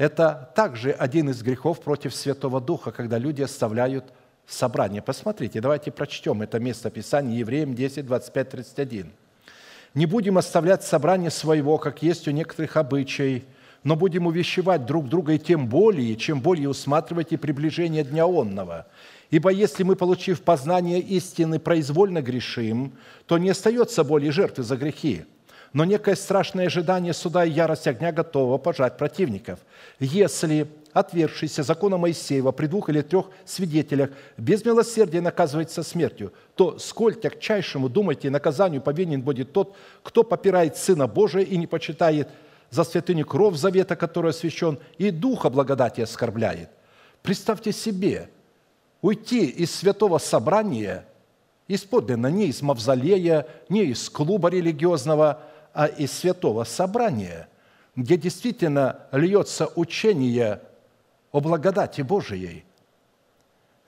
[0.00, 4.14] Это также один из грехов против Святого Духа, когда люди оставляют
[4.46, 5.02] собрание.
[5.02, 9.12] Посмотрите, давайте прочтем это место Писания, Евреям 10, 25, 31.
[9.92, 13.44] Не будем оставлять собрание своего, как есть у некоторых обычай,
[13.84, 18.86] но будем увещевать друг друга и тем более, чем более усматривать и приближение дня онного.
[19.28, 22.94] Ибо если мы, получив познание истины, произвольно грешим,
[23.26, 25.26] то не остается более жертвы за грехи,
[25.72, 29.60] но некое страшное ожидание суда и ярость огня готово пожать противников.
[30.00, 37.14] Если отвергшийся закона Моисеева при двух или трех свидетелях без милосердия наказывается смертью, то сколь
[37.14, 42.28] тягчайшему, думайте, наказанию повинен будет тот, кто попирает Сына Божия и не почитает
[42.70, 46.70] за святыню кров завета, который освящен, и Духа благодати оскорбляет.
[47.22, 48.28] Представьте себе,
[49.02, 51.04] уйти из святого собрания,
[51.68, 55.40] из подлинно, не из мавзолея, не из клуба религиозного,
[55.72, 57.48] а из святого собрания,
[57.96, 60.60] где действительно льется учение
[61.32, 62.64] о благодати Божией.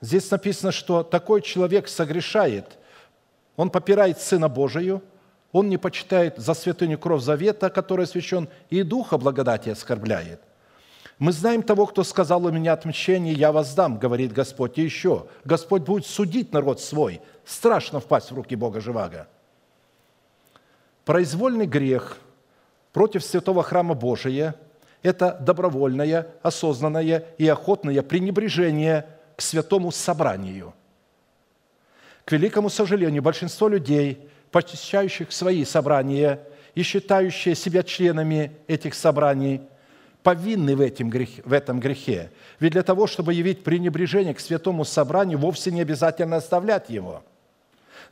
[0.01, 2.77] Здесь написано, что такой человек согрешает,
[3.55, 5.01] он попирает Сына Божию,
[5.51, 10.41] он не почитает за святыню кровь завета, который освящен, и Духа благодати оскорбляет.
[11.19, 14.77] Мы знаем того, кто сказал у меня отмщение, я воздам, говорит Господь.
[14.77, 17.21] И еще, Господь будет судить народ свой.
[17.45, 19.27] Страшно впасть в руки Бога Живаго.
[21.05, 22.17] Произвольный грех
[22.93, 24.55] против святого храма Божия–
[25.03, 30.73] это добровольное, осознанное и охотное пренебрежение к святому собранию.
[32.23, 36.39] К великому сожалению, большинство людей, посещающих свои собрания
[36.73, 39.61] и считающие себя членами этих собраний,
[40.23, 42.31] повинны в, этом грехе, в этом грехе.
[42.61, 47.23] Ведь для того, чтобы явить пренебрежение к святому собранию, вовсе не обязательно оставлять его.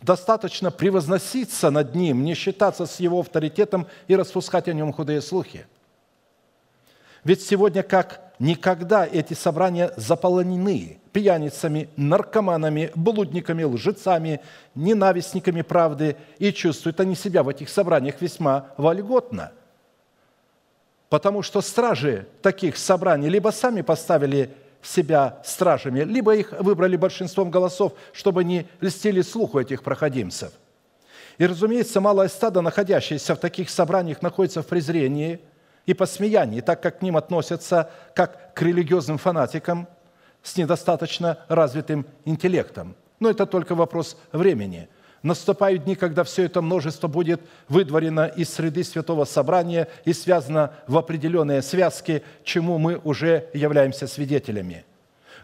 [0.02, 5.66] Достаточно превозноситься над ним, не считаться с его авторитетом и распускать о нем худые слухи–
[7.24, 14.42] ведь сегодня как никогда эти собрания заполонены пьяницами, наркоманами, блудниками, лжецами,
[14.74, 19.52] ненавистниками правды, и чувствуют они себя в этих собраниях весьма вольготно.
[21.10, 24.50] Потому что стражи таких собраний либо сами поставили
[24.82, 30.52] себя стражами, либо их выбрали большинством голосов, чтобы не льстили слуху этих проходимцев.
[31.38, 35.40] И, разумеется, малое стадо, находящееся в таких собраниях, находится в презрении–
[35.86, 39.88] и посмеянии, так как к ним относятся как к религиозным фанатикам
[40.44, 42.96] с недостаточно развитым интеллектом.
[43.20, 44.90] Но это только вопрос времени.
[45.24, 50.98] Наступают дни, когда все это множество будет выдворено из среды святого собрания и связано в
[50.98, 54.84] определенные связки, чему мы уже являемся свидетелями.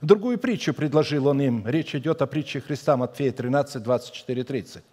[0.02, 1.68] Другую притчу предложил он им.
[1.68, 4.84] Речь идет о притче Христа Матфея 13, 24, 30.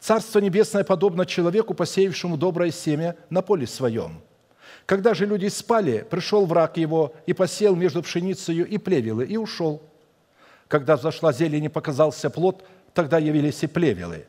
[0.00, 4.22] Царство Небесное подобно человеку, посеявшему доброе семя на поле своем.
[4.86, 9.82] Когда же люди спали, пришел враг его и посел между пшеницей и плевелы, и ушел.
[10.68, 12.64] Когда взошла зелень и показался плод,
[12.94, 14.26] тогда явились и плевелы.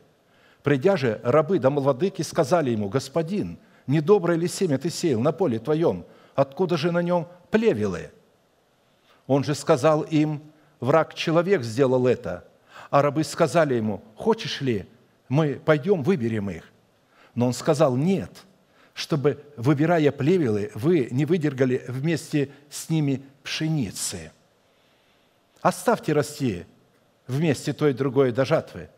[0.62, 5.58] Придя же, рабы да владыки сказали ему, «Господин, недоброе ли семя ты сеял на поле
[5.58, 6.04] твоем?
[6.34, 8.10] Откуда же на нем плевелы?»
[9.26, 10.42] Он же сказал им,
[10.80, 12.44] «Враг человек сделал это».
[12.90, 14.86] А рабы сказали ему, «Хочешь ли,
[15.28, 16.64] мы пойдем, выберем их.
[17.34, 18.30] Но он сказал, нет,
[18.94, 24.32] чтобы, выбирая плевелы, вы не выдергали вместе с ними пшеницы.
[25.60, 26.64] Оставьте расти
[27.26, 28.88] вместе то и другое до жатвы.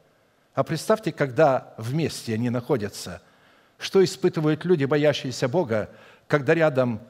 [0.55, 3.23] А представьте, когда вместе они находятся,
[3.79, 5.89] что испытывают люди, боящиеся Бога,
[6.27, 7.01] когда рядом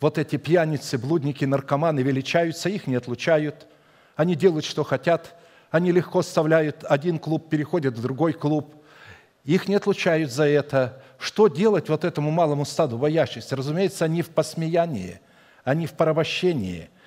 [0.00, 3.66] вот эти пьяницы, блудники, наркоманы величаются, их не отлучают,
[4.16, 5.36] они делают, что хотят,
[5.70, 8.74] они легко оставляют один клуб, переходят в другой клуб,
[9.44, 11.02] их не отлучают за это.
[11.18, 13.56] Что делать вот этому малому стаду боящихся?
[13.56, 15.20] Разумеется, они в посмеянии,
[15.64, 16.90] они в порабощении–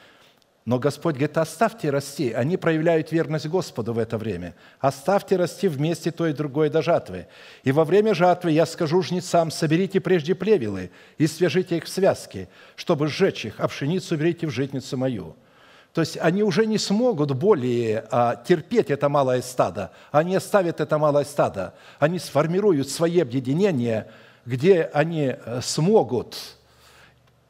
[0.66, 2.32] но Господь говорит, оставьте расти.
[2.32, 4.55] Они проявляют верность Господу в это время.
[4.80, 7.28] Оставьте расти вместе то и другое до жатвы.
[7.63, 10.89] И во время жатвы я скажу жнецам, соберите прежде плевелы
[11.20, 15.36] и свяжите их в связки, чтобы сжечь их, а пшеницу берите в житницу мою».
[15.93, 19.91] То есть они уже не смогут более а, терпеть это малое стадо.
[20.11, 21.74] Они оставят это малое стадо.
[21.99, 24.11] Они сформируют свои объединения,
[24.45, 26.36] где они э, смогут,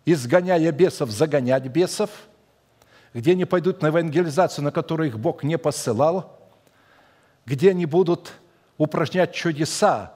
[0.05, 2.09] изгоняя бесов, загонять бесов–
[3.15, 6.37] где они пойдут на евангелизацию, на которую их Бог не посылал,
[7.45, 8.33] где они будут
[8.77, 10.11] упражнять чудеса,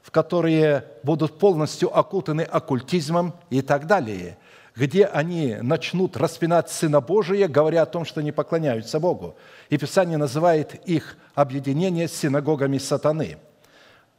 [0.00, 4.38] в которые будут полностью окутаны оккультизмом и так далее,
[4.74, 9.36] где они начнут распинать Сына Божия, говоря о том, что не поклоняются Богу.
[9.68, 13.36] И Писание называет их объединение с синагогами сатаны.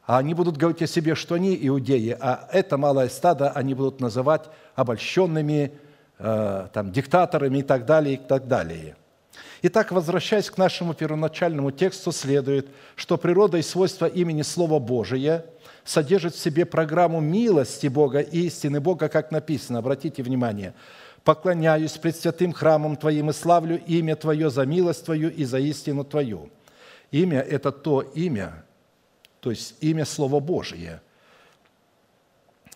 [0.06, 4.02] А они будут говорить о себе, что они иудеи, а это малое стадо они будут
[4.02, 4.44] называть
[4.76, 5.72] обольщенными
[6.22, 8.96] там, диктаторами и так далее, и так далее.
[9.64, 15.46] Итак, возвращаясь к нашему первоначальному тексту, следует, что природа и свойства имени Слова Божия
[15.84, 19.80] содержит в себе программу милости Бога и истины Бога, как написано.
[19.80, 20.74] Обратите внимание.
[21.24, 26.04] «Поклоняюсь пред святым храмом Твоим и славлю имя Твое за милость Твою и за истину
[26.04, 26.50] Твою».
[27.12, 28.64] Имя– это то имя,
[29.42, 31.02] то есть имя Слова Божие–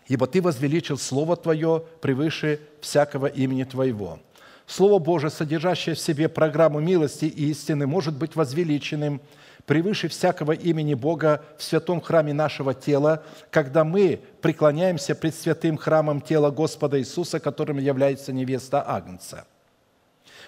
[0.08, 4.18] ибо Ты возвеличил Слово Твое превыше всякого имени Твоего».
[4.66, 9.20] Слово Божие, содержащее в себе программу милости и истины, может быть возвеличенным
[9.64, 16.20] превыше всякого имени Бога в святом храме нашего тела, когда мы преклоняемся пред святым храмом
[16.20, 19.46] тела Господа Иисуса, которым является невеста Агнца.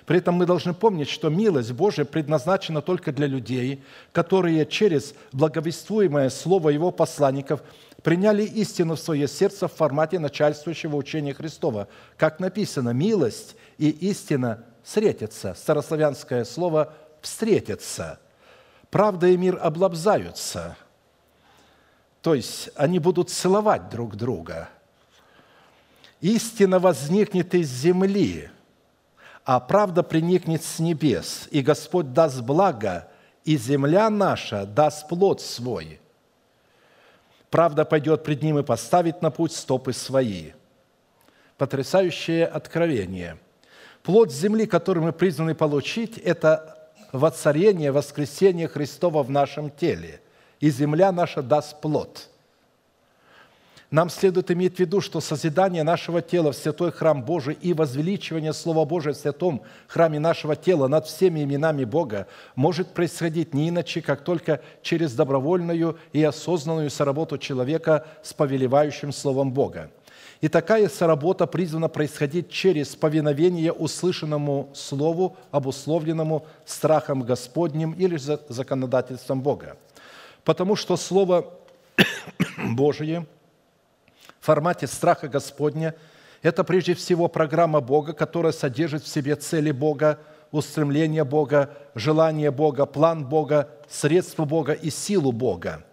[0.05, 3.83] При этом мы должны помнить, что милость Божия предназначена только для людей,
[4.13, 7.61] которые через благовествуемое слово Его посланников–
[8.09, 11.89] приняли истину в свое сердце в формате начальствующего учения Христова.
[12.17, 15.53] Как написано, милость и истина встретятся.
[15.53, 18.19] Старославянское слово «встретятся».
[18.89, 20.79] Правда и мир облабзаются.
[22.23, 24.71] То есть они будут целовать друг друга.
[26.23, 28.49] Истина возникнет из земли,
[29.45, 33.07] а правда приникнет с небес, и Господь даст благо,
[33.45, 36.01] и земля наша даст плод свой–
[37.51, 40.53] Правда пойдет пред ним и поставит на путь стопы свои.
[41.57, 43.39] Потрясающее откровение.
[44.03, 50.21] Плод земли, который мы призваны получить, это воцарение, воскресение Христова в нашем теле.
[50.61, 52.29] И земля наша даст плод–
[53.91, 58.53] нам следует иметь в виду, что созидание нашего тела в святой храм Божий и возвеличивание
[58.53, 64.03] Слова Божия в святом храме нашего тела над всеми именами Бога может происходить не иначе,
[64.03, 69.91] как только через добровольную и осознанную соработу человека с повелевающим Словом Бога.
[70.43, 79.79] И такая соработа призвана происходить через повиновение услышанному Слову, обусловленному страхом Господним или законодательством Бога.
[80.45, 81.55] Потому что Слово
[82.59, 83.27] Божие–
[84.49, 85.95] формате страха Господня.
[86.41, 90.19] Это прежде всего программа Бога, которая содержит в себе цели Бога,
[90.53, 95.85] устремление Бога, желание Бога, план Бога, средства Бога и силу Бога.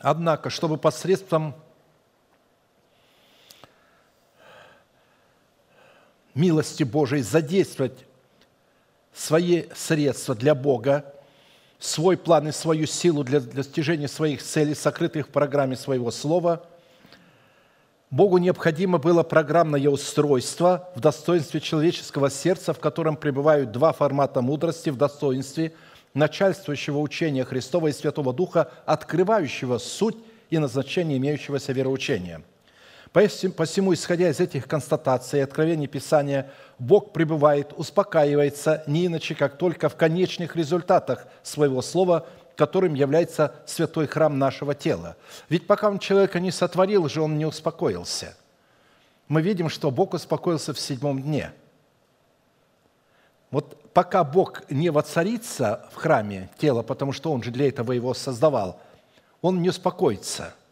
[0.00, 1.54] Однако, чтобы посредством
[6.34, 8.04] милости Божией задействовать
[9.14, 11.14] свои средства для Бога,
[11.78, 16.64] свой план и свою силу для достижения своих целей, сокрытых в программе своего слова.
[18.10, 24.90] Богу необходимо было программное устройство в достоинстве человеческого сердца, в котором пребывают два формата мудрости
[24.90, 25.74] в достоинстве
[26.14, 30.16] начальствующего учения Христова и Святого Духа, открывающего суть
[30.50, 32.42] и назначение имеющегося вероучения–
[33.16, 39.88] Посему, исходя из этих констатаций и откровений Писания, Бог пребывает, успокаивается не иначе, как только
[39.88, 42.26] в конечных результатах своего слова,
[42.56, 45.16] которым является святой храм нашего тела.
[45.48, 48.36] Ведь пока он человека не сотворил же, он не успокоился.
[49.28, 51.52] Мы видим, что Бог успокоился в седьмом дне.
[53.50, 58.12] Вот пока Бог не воцарится в храме тела, потому что Он же для этого его
[58.12, 58.78] создавал,
[59.40, 60.52] Он не успокоится–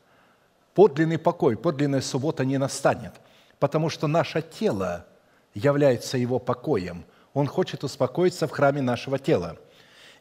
[0.74, 3.12] подлинный покой, подлинная суббота не настанет,
[3.59, 5.06] потому что наше тело
[5.55, 7.05] является его покоем.
[7.32, 9.56] Он хочет успокоиться в храме нашего тела.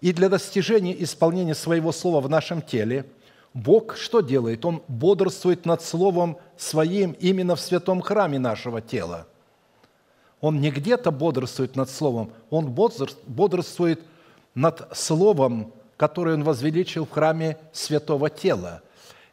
[0.01, 3.05] И для достижения исполнения своего слова в нашем теле
[3.53, 4.65] Бог что делает?
[4.65, 9.27] Он бодрствует над словом своим именно в святом храме нашего тела.
[10.41, 14.01] Он не где-то бодрствует над словом, он бодрствует
[14.55, 18.81] над словом, которое он возвеличил в храме святого тела.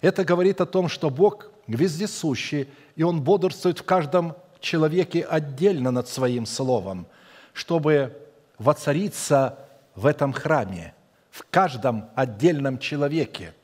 [0.01, 6.09] Это говорит о том, что Бог вездесущий, и Он бодрствует в каждом человеке отдельно над
[6.09, 7.07] Своим Словом,
[7.53, 8.17] чтобы
[8.59, 9.59] воцариться
[9.95, 10.95] в этом храме,
[11.31, 13.55] в каждом отдельном человеке.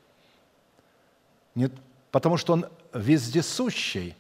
[1.54, 1.72] Нет,
[2.10, 4.14] потому что Он вездесущий,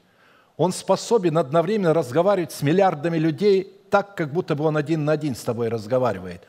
[0.56, 5.34] Он способен одновременно разговаривать с миллиардами людей так, как будто бы Он один на один
[5.34, 6.42] с тобой разговаривает,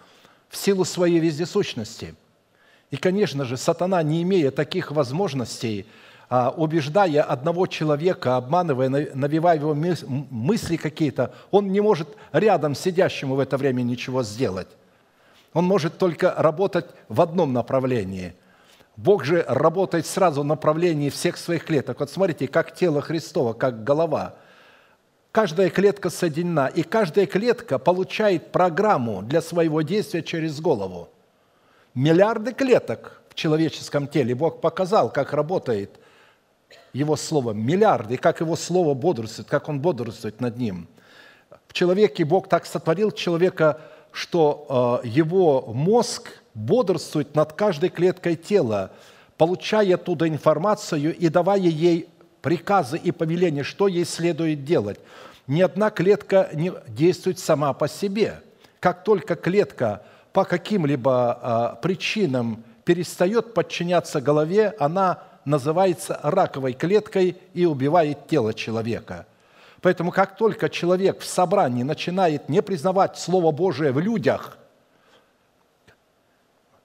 [0.48, 2.15] в силу своей вездесущности–
[2.89, 5.85] и, конечно же, сатана, не имея таких возможностей,
[6.30, 13.39] а, убеждая одного человека, обманывая, навевая его мысли какие-то, он не может рядом сидящему в
[13.39, 14.68] это время ничего сделать.
[15.53, 18.34] Он может только работать в одном направлении.
[18.95, 21.99] Бог же работает сразу в направлении всех своих клеток.
[21.99, 24.35] Вот смотрите, как тело Христова, как голова.
[25.31, 31.09] Каждая клетка соединена, и каждая клетка получает программу для своего действия через голову–
[31.98, 34.36] миллиарды клеток в человеческом теле.
[34.36, 35.99] Бог показал, как работает
[36.94, 37.53] Его Слово.
[37.53, 40.88] Миллиарды, и как Его Слово бодрствует, как Он бодрствует над ним.
[41.68, 48.91] В человеке Бог так сотворил человека, что э, его мозг бодрствует над каждой клеткой тела,
[49.38, 52.10] получая оттуда информацию и давая ей
[52.41, 54.99] приказы и повеления, что ей следует делать.
[55.48, 58.41] Ни одна клетка не действует сама по себе.
[58.80, 60.03] Как только клетка–
[60.34, 69.26] по каким-либо а, причинам перестает подчиняться голове, она называется раковой клеткой и убивает тело человека.
[69.82, 74.58] Поэтому как только человек в собрании начинает не признавать Слово Божие в людях,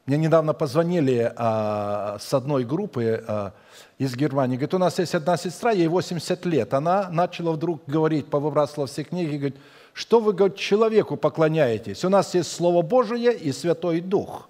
[0.06, 3.52] мне недавно позвонили а, с одной группы а,
[3.98, 8.26] из Германии, говорит, у нас есть одна сестра, ей 80 лет, она начала вдруг говорить,
[8.26, 9.56] повыбрасывала все книги, говорит,
[9.92, 12.04] что вы, говорит, человеку поклоняетесь?
[12.04, 14.48] У нас есть Слово Божие и Святой Дух.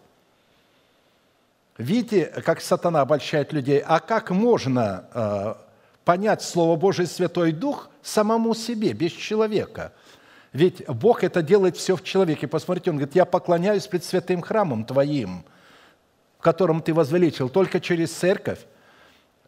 [1.79, 3.83] Видите, как сатана обольщает людей?
[3.85, 5.55] А как можно э,
[6.05, 9.93] понять Слово Божие и Святой Дух самому себе, без человека?
[10.53, 12.47] Ведь Бог это делает все в человеке.
[12.47, 15.45] Посмотрите, Он говорит, я поклоняюсь пред святым храмом Твоим,
[16.39, 18.61] в котором Ты возвеличил, только через церковь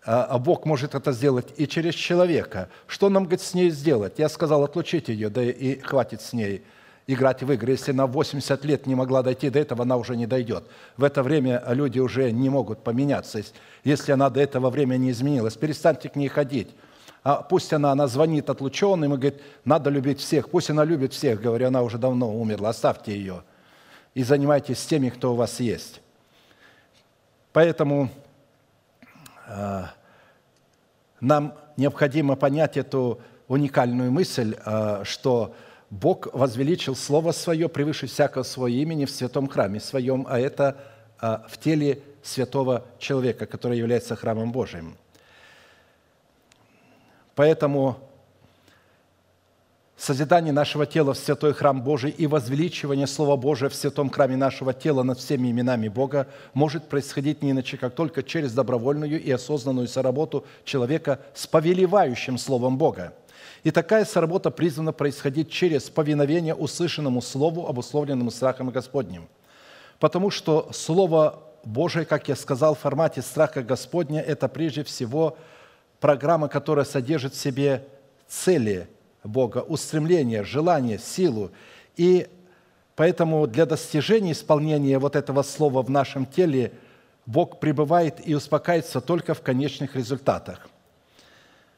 [0.06, 2.68] а, а Бог может это сделать и через человека.
[2.86, 4.14] Что нам, говорит, с ней сделать?
[4.18, 6.62] Я сказал, отлучите ее, да и хватит с ней
[7.06, 7.72] играть в игры.
[7.72, 10.64] Если она 80 лет не могла дойти до этого, она уже не дойдет.
[10.96, 13.42] В это время люди уже не могут поменяться.
[13.82, 16.68] Если она до этого времени не изменилась, перестаньте к ней ходить.
[17.22, 20.50] А пусть она, она звонит отлученным и говорит, надо любить всех.
[20.50, 23.42] Пусть она любит всех, говорю, она уже давно умерла, оставьте ее.
[24.12, 26.02] И занимайтесь теми, кто у вас есть.
[27.54, 28.10] Поэтому
[31.20, 35.54] нам необходимо понять эту уникальную мысль, а, что
[35.90, 40.76] Бог возвеличил Слово Свое превыше всякого своего имени в святом храме своем, а это
[41.18, 44.96] а, в теле святого человека, который является храмом Божиим.
[47.34, 47.98] Поэтому
[50.04, 54.74] созидание нашего тела в святой храм Божий и возвеличивание Слова Божия в святом храме нашего
[54.74, 59.88] тела над всеми именами Бога может происходить не иначе, как только через добровольную и осознанную
[59.88, 63.14] соработу человека с повелевающим Словом Бога.
[63.62, 69.26] И такая соработа призвана происходить через повиновение услышанному Слову, обусловленному страхом Господним.
[70.00, 75.38] Потому что Слово Божие, как я сказал, в формате страха Господня– это прежде всего
[75.98, 77.86] программа, которая содержит в себе
[78.28, 78.86] цели–
[79.24, 81.50] Бога, устремление, желание, силу.
[81.96, 82.28] И
[82.94, 86.72] поэтому для достижения исполнения вот этого слова в нашем теле
[87.26, 90.68] Бог пребывает и успокаивается только в конечных результатах.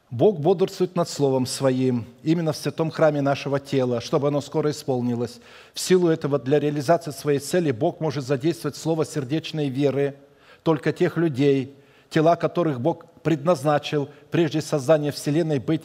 [0.09, 5.39] Бог бодрствует над Словом Своим, именно в святом храме нашего тела, чтобы оно скоро исполнилось.
[5.73, 10.15] В силу этого для реализации своей цели Бог может задействовать слово сердечной веры
[10.63, 11.75] только тех людей,
[12.09, 15.83] тела которых Бог предназначил прежде создания Вселенной быть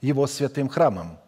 [0.00, 1.18] его святым храмом.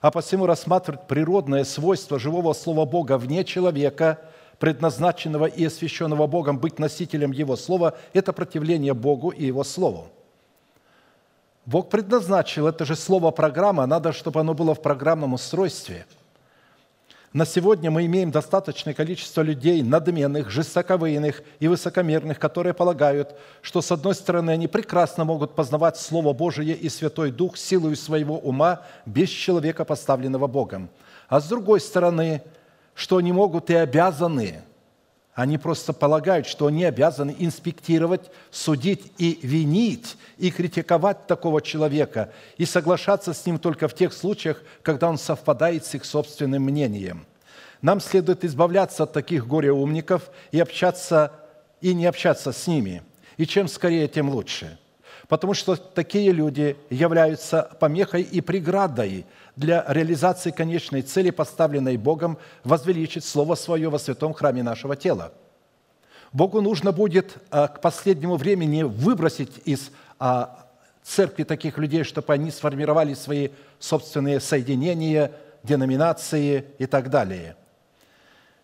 [0.00, 4.18] А посему рассматривать природное свойство живого Слова Бога вне человека,
[4.58, 10.08] предназначенного и освященного Богом быть носителем Его Слова, это противление Богу и Его Слову.
[11.66, 16.06] Бог предназначил это же слово программа, надо, чтобы оно было в программном устройстве.
[17.32, 23.92] На сегодня мы имеем достаточное количество людей надменных, жестоковыйных и высокомерных, которые полагают, что с
[23.92, 29.28] одной стороны они прекрасно могут познавать Слово Божие и Святой Дух силою своего ума без
[29.28, 30.88] человека, поставленного Богом,
[31.28, 32.42] а с другой стороны,
[32.94, 34.62] что они могут и обязаны–
[35.38, 42.64] они просто полагают, что они обязаны инспектировать, судить и винить, и критиковать такого человека, и
[42.64, 47.24] соглашаться с ним только в тех случаях, когда он совпадает с их собственным мнением.
[47.82, 51.30] Нам следует избавляться от таких горе-умников и общаться
[51.80, 53.04] и не общаться с ними.
[53.36, 54.76] И чем скорее, тем лучше.
[55.28, 59.24] Потому что такие люди являются помехой и преградой
[59.58, 65.32] для реализации конечной цели, поставленной Богом, возвеличить Слово Свое во святом храме нашего тела.
[66.32, 69.90] Богу нужно будет а, к последнему времени выбросить из
[70.20, 70.66] а,
[71.02, 73.48] церкви таких людей, чтобы они сформировали свои
[73.80, 75.32] собственные соединения,
[75.64, 77.56] деноминации и так далее.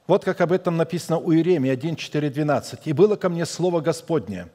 [0.07, 2.87] Вот как об этом написано у Иеремии 1, 4, 12.
[2.87, 4.47] «И было ко мне слово Господне,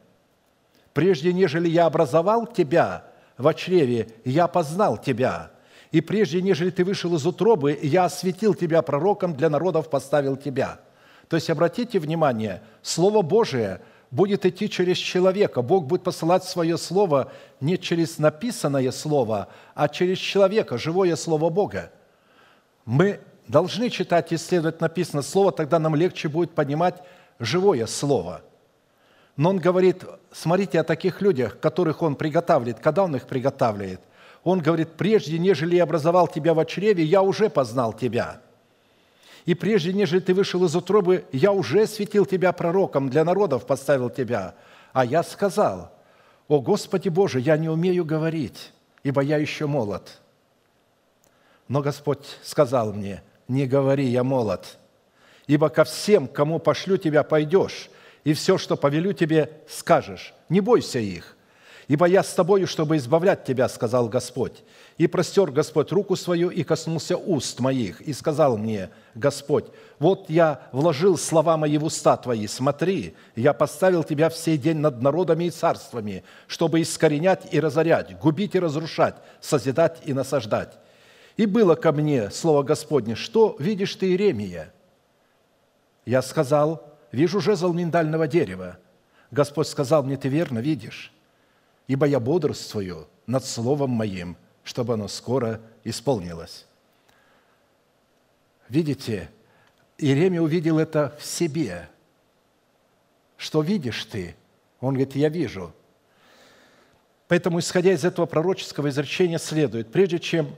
[0.94, 3.04] прежде нежели я образовал тебя
[3.38, 5.52] в чреве, я познал тебя,
[5.92, 10.80] и прежде, нежели ты вышел из утробы, я осветил тебя пророком, для народов поставил тебя».
[11.30, 15.62] То есть, обратите внимание, Слово Божие будет идти через человека.
[15.62, 21.92] Бог будет посылать свое Слово не через написанное Слово, а через человека, живое Слово Бога.
[22.86, 27.04] Мы должны читать и исследовать написанное Слово, тогда нам легче будет понимать
[27.40, 28.42] живое Слово.
[29.38, 32.80] Но он говорит, смотрите о таких людях, которых он приготавливает.
[32.80, 34.02] Когда он их приготавливает?
[34.44, 38.42] Он говорит, прежде, нежели я образовал тебя в чреве, я уже познал тебя.
[39.46, 44.10] И прежде, нежели ты вышел из утробы, я уже светил тебя пророком, для народов поставил
[44.10, 44.56] тебя.
[44.94, 45.92] А я сказал,
[46.48, 48.72] о Господи Боже, я не умею говорить,
[49.04, 50.20] ибо я еще молод.
[51.68, 54.78] Но Господь сказал мне, не говори, я молод,
[55.48, 57.90] ибо ко всем, кому пошлю тебя, пойдешь,
[58.24, 60.34] и все, что повелю тебе, скажешь.
[60.50, 61.36] Не бойся их,
[61.90, 64.64] ибо я с тобою, чтобы избавлять тебя, сказал Господь.
[65.00, 69.66] И простер Господь руку свою и коснулся уст моих, и сказал мне, Господь,
[69.98, 74.78] вот я вложил слова мои в уста твои, смотри, я поставил тебя в сей день
[74.78, 80.78] над народами и царствами, чтобы искоренять и разорять, губить и разрушать, созидать и насаждать.
[81.38, 84.72] И было ко мне слово Господне, что видишь ты, Иеремия?
[86.06, 88.78] Я сказал, вижу жезл миндального дерева.
[89.32, 91.12] Господь сказал мне, ты верно видишь
[91.90, 96.68] ибо я бодрствую над Словом Моим, чтобы оно скоро исполнилось».
[98.70, 99.30] Видите,
[99.98, 101.90] Иеремия увидел это в себе.
[103.36, 104.36] Что видишь ты?
[104.80, 105.74] Он говорит, я вижу.
[107.28, 110.56] Поэтому, исходя из этого пророческого изречения, следует, прежде чем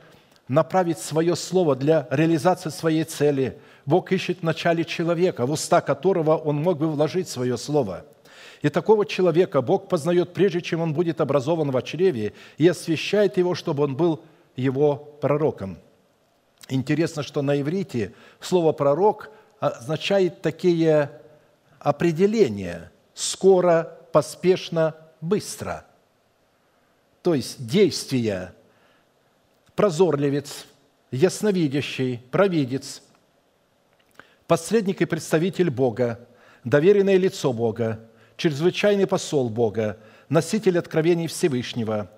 [0.50, 6.36] направить свое слово для реализации своей цели, Бог ищет в начале человека, в уста которого
[6.36, 8.06] он мог бы вложить свое слово–
[8.62, 13.56] и такого человека Бог познает, прежде чем он будет образован в чреве, и освящает его,
[13.56, 14.22] чтобы он был
[14.56, 15.78] его пророком.
[16.70, 21.12] Интересно, что на иврите слово «пророк» означает такие
[21.80, 25.86] определения– скоро, поспешно, быстро.
[27.22, 28.54] То есть действия
[29.76, 30.66] прозорливец,
[31.12, 33.04] ясновидящий, провидец,
[34.48, 36.28] посредник и представитель Бога,
[36.64, 38.08] доверенное лицо Бога,
[38.42, 42.10] чрезвычайный посол Бога, носитель откровений Всевышнего,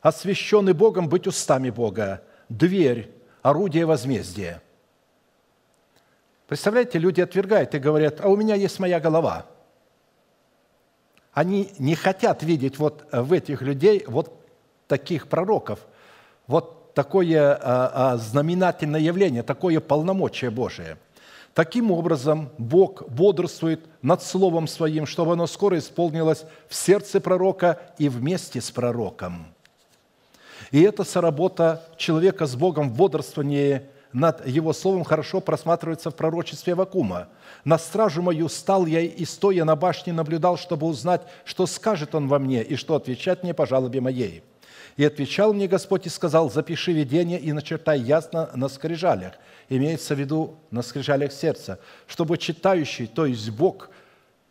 [0.00, 3.10] освященный Богом быть устами Бога, дверь,
[3.42, 4.62] орудие возмездия.
[6.46, 9.46] Представляете, люди отвергают и говорят, а у меня есть моя голова.
[11.32, 14.38] Они не хотят видеть вот в этих людей вот
[14.86, 15.80] таких пророков,
[16.46, 20.96] вот такое а, а, знаменательное явление, такое полномочие Божие–
[21.54, 28.08] Таким образом, Бог бодрствует над Словом Своим, чтобы оно скоро исполнилось в сердце пророка и
[28.08, 29.46] вместе с пророком.
[30.70, 33.82] И эта соработа человека с Богом в бодрствовании
[34.14, 37.28] над Его Словом хорошо просматривается в пророчестве Вакума.
[37.64, 42.28] «На стражу мою стал я и, стоя на башне, наблюдал, чтобы узнать, что скажет Он
[42.28, 44.42] во мне и что отвечать мне по жалобе моей».
[44.96, 49.34] И отвечал мне Господь и сказал, запиши видение и начертай ясно на скрижалях,
[49.68, 53.90] имеется в виду на скрижалях сердца, чтобы читающий, то есть Бог,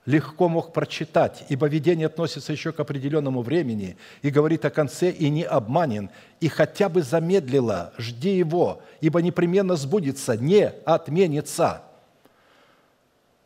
[0.05, 5.29] легко мог прочитать, ибо видение относится еще к определенному времени и говорит о конце и
[5.29, 6.09] не обманен,
[6.39, 11.83] и хотя бы замедлило, жди его, ибо непременно сбудется, не отменится.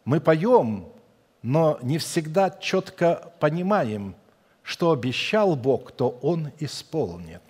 [0.06, 0.88] Мы поем,
[1.42, 4.16] но не всегда четко понимаем,
[4.66, 7.44] что обещал Бог, то Он исполнит,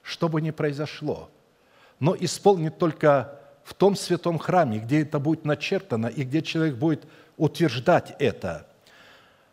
[0.00, 1.28] что бы ни произошло.
[1.98, 7.04] Но исполнит только в том святом храме, где это будет начертано и где человек будет
[7.36, 8.68] утверждать это.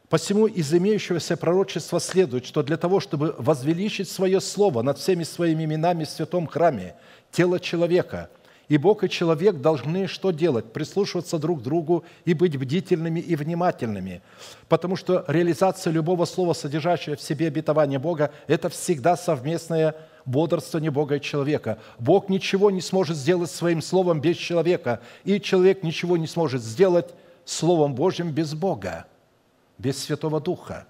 [0.07, 5.65] Посему из имеющегося пророчества следует, что для того, чтобы возвеличить свое слово над всеми своими
[5.65, 6.95] именами в святом храме,
[7.31, 8.29] тело человека,
[8.69, 10.73] и Бог и человек должны что делать?
[10.73, 14.21] Прислушиваться друг к другу и быть бдительными и внимательными.
[14.67, 19.95] Потому что реализация любого слова, содержащего в себе обетование Бога, это всегда совместное
[20.25, 21.79] бодрствование Бога и человека.
[21.97, 27.13] Бог ничего не сможет сделать своим словом без человека, и человек ничего не сможет сделать
[27.45, 29.05] Словом Божьим без Бога,
[29.77, 30.85] без Святого Духа.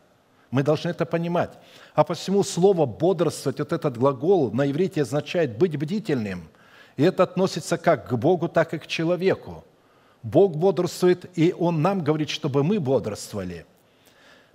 [0.50, 1.52] Мы должны это понимать.
[1.94, 6.50] А посему слово «бодрствовать», вот этот глагол на иврите означает «быть бдительным».
[6.98, 9.64] И это относится как к Богу, так и к человеку.
[10.24, 13.66] Бог бодрствует, и Он нам говорит, чтобы мы бодрствовали.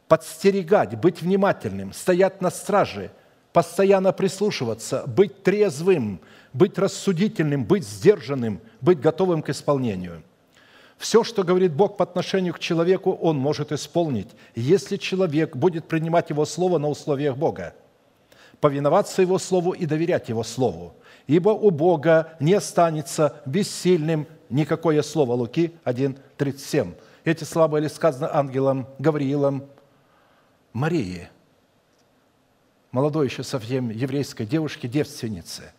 [0.08, 3.10] Подстерегать, быть внимательным, стоять на страже,
[3.52, 6.20] постоянно прислушиваться, быть трезвым,
[6.52, 10.22] быть рассудительным, быть сдержанным, быть готовым к исполнению–
[11.02, 16.30] все, что говорит Бог по отношению к человеку, Он может исполнить, если человек будет принимать
[16.30, 17.74] Его Слово на условиях Бога,
[18.60, 20.94] повиноваться Его Слову и доверять Его Слову.
[21.26, 25.32] Ибо у Бога не останется бессильным никакое слово.
[25.32, 26.94] Луки 1.37.
[27.24, 29.64] Эти слова были сказаны ангелом Гавриилом
[30.72, 31.28] Марии,
[32.90, 35.72] молодой еще совсем еврейской девушке, девственнице.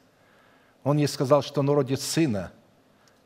[0.84, 2.52] Он ей сказал, что он родит сына–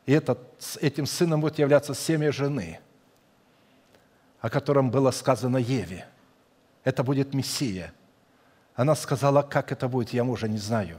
[0.08, 0.40] и этот,
[0.80, 2.80] этим сыном будет являться семя жены,
[4.40, 6.08] о котором было сказано Еве.
[6.82, 7.92] Это будет Мессия.
[8.74, 10.98] Она сказала, как это будет, я мужа не знаю.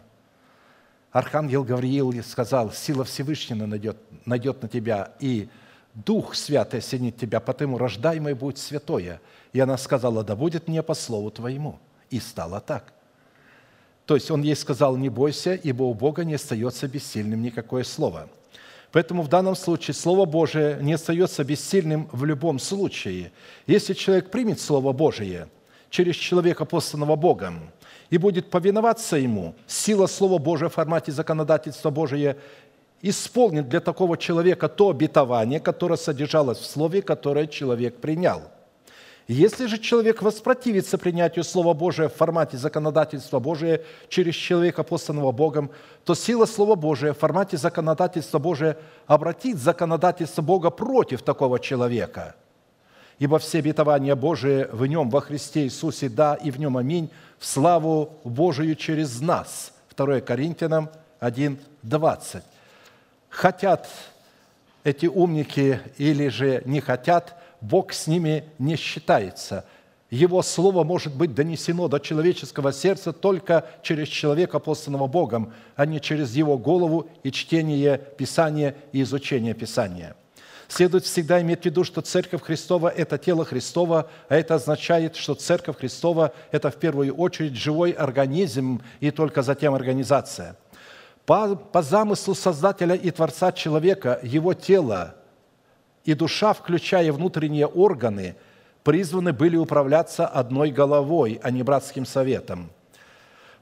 [1.12, 5.50] Архангел Гавриил сказал, сила Всевышнего найдет, найдет на тебя, и
[5.94, 9.20] Дух Святый осенит тебя, потому рождаемое будет святое.
[9.52, 11.80] И она сказала, да будет мне по слову твоему.
[12.10, 12.94] И стало так.
[14.06, 18.30] То есть он ей сказал, не бойся, ибо у Бога не остается бессильным никакое слово–
[18.92, 23.32] Поэтому в данном случае Слово Божие не остается бессильным в любом случае.
[23.68, 25.48] Если человек примет Слово Божие
[25.90, 27.70] через человека, посланного Богом,
[28.10, 32.38] и будет повиноваться ему, сила Слова Божия в формате законодательства Божия
[33.02, 38.42] исполнит для такого человека то обетование, которое содержалось в Слове, которое человек принял–
[39.30, 45.70] если же человек воспротивится принятию Слова Божия в формате законодательства Божия через человека, посланного Богом,
[46.04, 48.76] то сила Слова Божия в формате законодательства Божия
[49.06, 52.38] обратит законодательство Бога против такого человека.
[53.20, 57.46] Ибо все обетования Божии в нем, во Христе Иисусе, да, и в нем аминь, в
[57.46, 59.74] славу Божию через нас.
[59.96, 60.90] 2 Коринфянам
[61.20, 62.44] 1, 20.
[63.30, 63.90] Хотят
[64.84, 69.66] эти умники или же не хотят– Бог с ними не считается.
[70.10, 76.02] Его Слово может быть донесено до человеческого сердца только через человека, посланного Богом, а не
[76.02, 80.16] через его голову и чтение Писания и изучение Писания.
[80.70, 85.36] Следует всегда иметь в виду, что Церковь Христова– это тело Христова, а это означает, что
[85.36, 90.56] Церковь Христова– это в первую очередь живой организм и только затем организация.
[91.26, 95.16] По, по замыслу Создателя и Творца человека, его тело–
[96.10, 98.36] и душа, включая внутренние органы,
[98.84, 102.72] призваны были управляться одной головой, а не братским советом.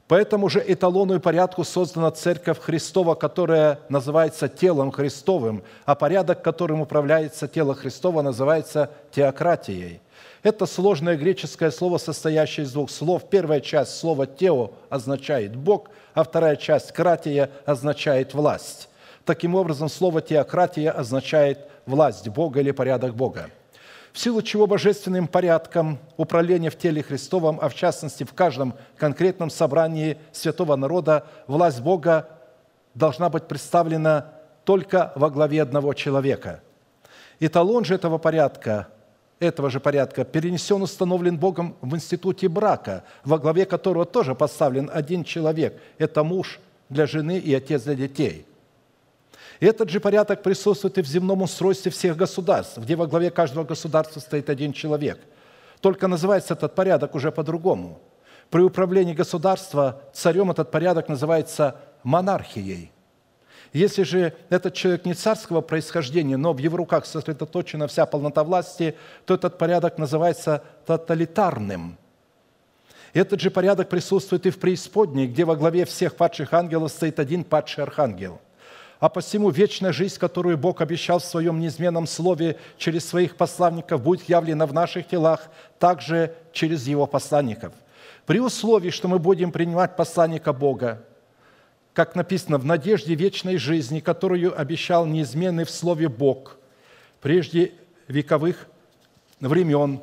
[0.08, 6.80] Поэтому же эталону и порядку создана Церковь Христова, которая называется телом Христовым, а порядок, которым
[6.80, 10.00] управляется тело Христово, называется теократией.
[10.42, 13.28] Это сложное греческое слово, состоящее из двух слов.
[13.28, 18.88] Первая часть слова «тео» означает «бог», а вторая часть «кратия» означает «власть».
[19.26, 23.50] Таким образом, слово «теократия» означает власть Бога или порядок Бога.
[24.18, 29.48] В силу чего божественным порядком управления в теле Христовом, а в частности в каждом конкретном
[29.48, 32.28] собрании святого народа, власть Бога
[32.94, 34.32] должна быть представлена
[34.64, 36.62] только во главе одного человека.
[37.38, 38.88] Эталон же этого порядка,
[39.38, 45.22] этого же порядка перенесен, установлен Богом в институте брака, во главе которого тоже поставлен один
[45.22, 45.80] человек.
[45.96, 46.58] Это муж
[46.88, 48.46] для жены и отец для детей–
[49.66, 54.20] этот же порядок присутствует и в земном устройстве всех государств, где во главе каждого государства
[54.20, 55.18] стоит один человек.
[55.80, 58.00] Только называется этот порядок уже по-другому.
[58.50, 62.92] При управлении государства царем этот порядок называется монархией.
[63.72, 68.96] Если же этот человек не царского происхождения, но в его руках сосредоточена вся полнота власти,
[69.26, 71.98] то этот порядок называется тоталитарным.
[73.12, 77.42] Этот же порядок присутствует и в преисподней, где во главе всех падших ангелов стоит один
[77.42, 78.40] падший архангел–
[79.00, 84.28] а посему вечная жизнь, которую Бог обещал в Своем неизменном Слове через Своих посланников, будет
[84.28, 85.48] явлена в наших телах
[85.78, 87.72] также через Его посланников.
[88.26, 91.04] При условии, что мы будем принимать посланника Бога,
[91.94, 96.58] как написано, в надежде вечной жизни, которую обещал неизменный в Слове Бог
[97.20, 97.72] прежде
[98.08, 98.66] вековых
[99.40, 100.00] времен,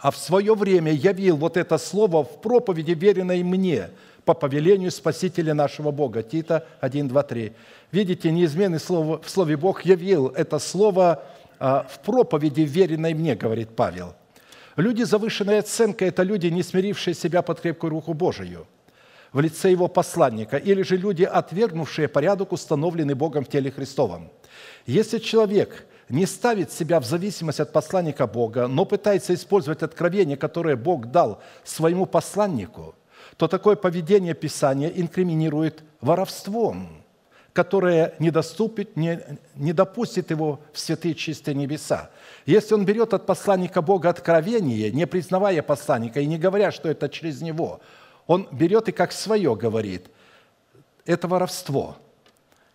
[0.00, 3.90] а в свое время явил вот это слово в проповеди, веренной мне,
[4.24, 6.22] по повелению Спасителя нашего Бога.
[6.22, 7.52] Тита 1, 2, 3.
[7.92, 11.24] Видите, неизменный слово, в Слове Бог явил это слово
[11.58, 14.14] а, в проповеди, веренной мне, говорит Павел.
[14.76, 18.66] Люди завышенной оценкой– это люди, не смирившие себя под крепкую руку Божию
[19.34, 24.30] в лице его посланника, или же люди, отвергнувшие порядок, установленный Богом в теле Христовом.
[24.86, 30.76] Если человек не ставит себя в зависимость от посланника Бога, но пытается использовать откровение, которое
[30.76, 32.94] Бог дал своему посланнику,
[33.36, 36.88] то такое поведение Писания инкриминирует воровством,
[37.52, 39.20] которое не, доступит, не,
[39.54, 42.10] не допустит его в святые чистые небеса.
[42.46, 47.08] Если он берет от посланника Бога откровение, не признавая посланника и не говоря, что это
[47.08, 47.80] через него,
[48.26, 50.06] он берет и как свое говорит.
[51.06, 51.96] Это воровство.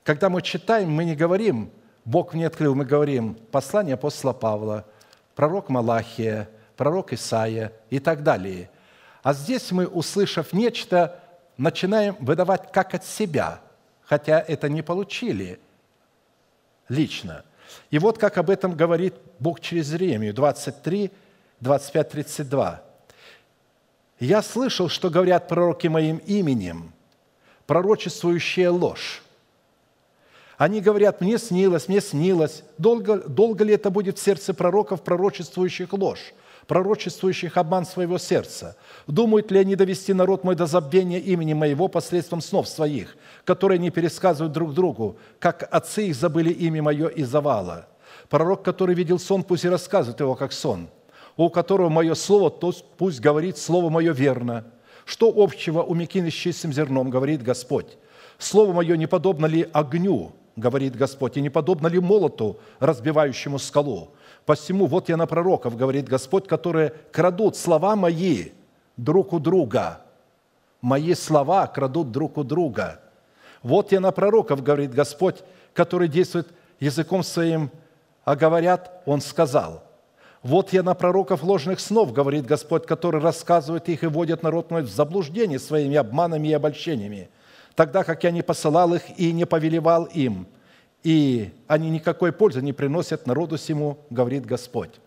[0.03, 1.71] Когда мы читаем, мы не говорим,
[2.05, 4.85] Бог мне открыл, мы говорим послание апостола Павла,
[5.35, 8.69] пророк Малахия, пророк Исаия и так далее.
[9.23, 11.19] А здесь мы, услышав нечто,
[11.57, 13.61] начинаем выдавать как от себя,
[14.03, 15.59] хотя это не получили
[16.87, 17.43] лично.
[17.91, 21.11] И вот как об этом говорит Бог через Иеремию 23,
[21.59, 22.81] 25, 32.
[24.19, 26.93] «Я слышал, что говорят пророки моим именем,
[27.67, 29.21] пророчествующие ложь,
[30.59, 32.63] они говорят, мне снилось, мне снилось.
[32.77, 36.33] Долго, долго ли это будет в сердце пророков, пророчествующих ложь,
[36.69, 38.77] пророчествующих обман своего сердца?
[39.07, 43.89] Думают ли они довести народ мой до забвения имени моего посредством снов своих, которые не
[43.89, 47.87] пересказывают друг другу, как отцы их забыли имя мое из завала?
[48.29, 50.89] Пророк, который видел сон, пусть и рассказывает его как сон.
[51.35, 54.65] У которого мое слово, то пусть говорит слово мое верно.
[55.05, 57.97] Что общего у мекины с чистым зерном, говорит Господь?
[58.37, 64.11] Слово мое не подобно ли огню, говорит Господь, и не подобно ли молоту, разбивающему скалу?
[64.45, 68.49] Посему вот я на пророков, говорит Господь, которые крадут слова мои
[68.97, 70.01] друг у друга.
[70.81, 72.99] Мои слова крадут друг у друга.
[73.61, 75.43] Вот я на пророков, говорит Господь,
[75.73, 76.47] которые действуют
[76.79, 77.69] языком своим,
[78.23, 79.83] а говорят, Он сказал.
[80.41, 84.83] Вот я на пророков ложных снов, говорит Господь, которые рассказывают их и вводят народ мой
[84.83, 87.29] в заблуждение своими обманами и обольщениями
[87.79, 90.47] тогда как я не посылал их и не повелевал им,
[91.03, 94.99] и они никакой пользы не приносят народу сему, говорит Господь.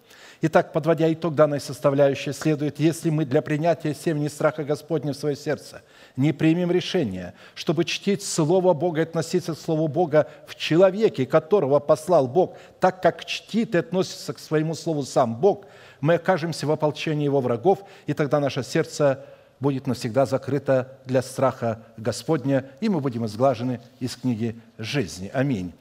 [0.44, 5.36] Итак, подводя итог данной составляющей, следует, если мы для принятия семени страха Господня в свое
[5.36, 5.82] сердце
[6.16, 11.78] не примем решение, чтобы чтить Слово Бога и относиться к Слову Бога в человеке, которого
[11.78, 15.66] послал Бог, так как чтит и относится к своему Слову сам Бог,
[16.00, 19.24] мы окажемся в ополчении Его врагов, и тогда наше сердце
[19.60, 25.30] будет навсегда закрыта для страха Господня, и мы будем изглажены из книги жизни.
[25.32, 25.72] Аминь.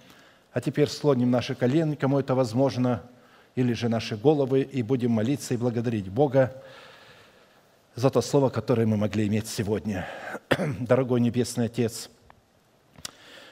[0.53, 3.03] А теперь слоним наши колени, кому это возможно,
[3.55, 6.61] или же наши головы, и будем молиться и благодарить Бога
[7.95, 10.07] за то слово, которое мы могли иметь сегодня.
[10.79, 12.09] Дорогой Небесный Отец,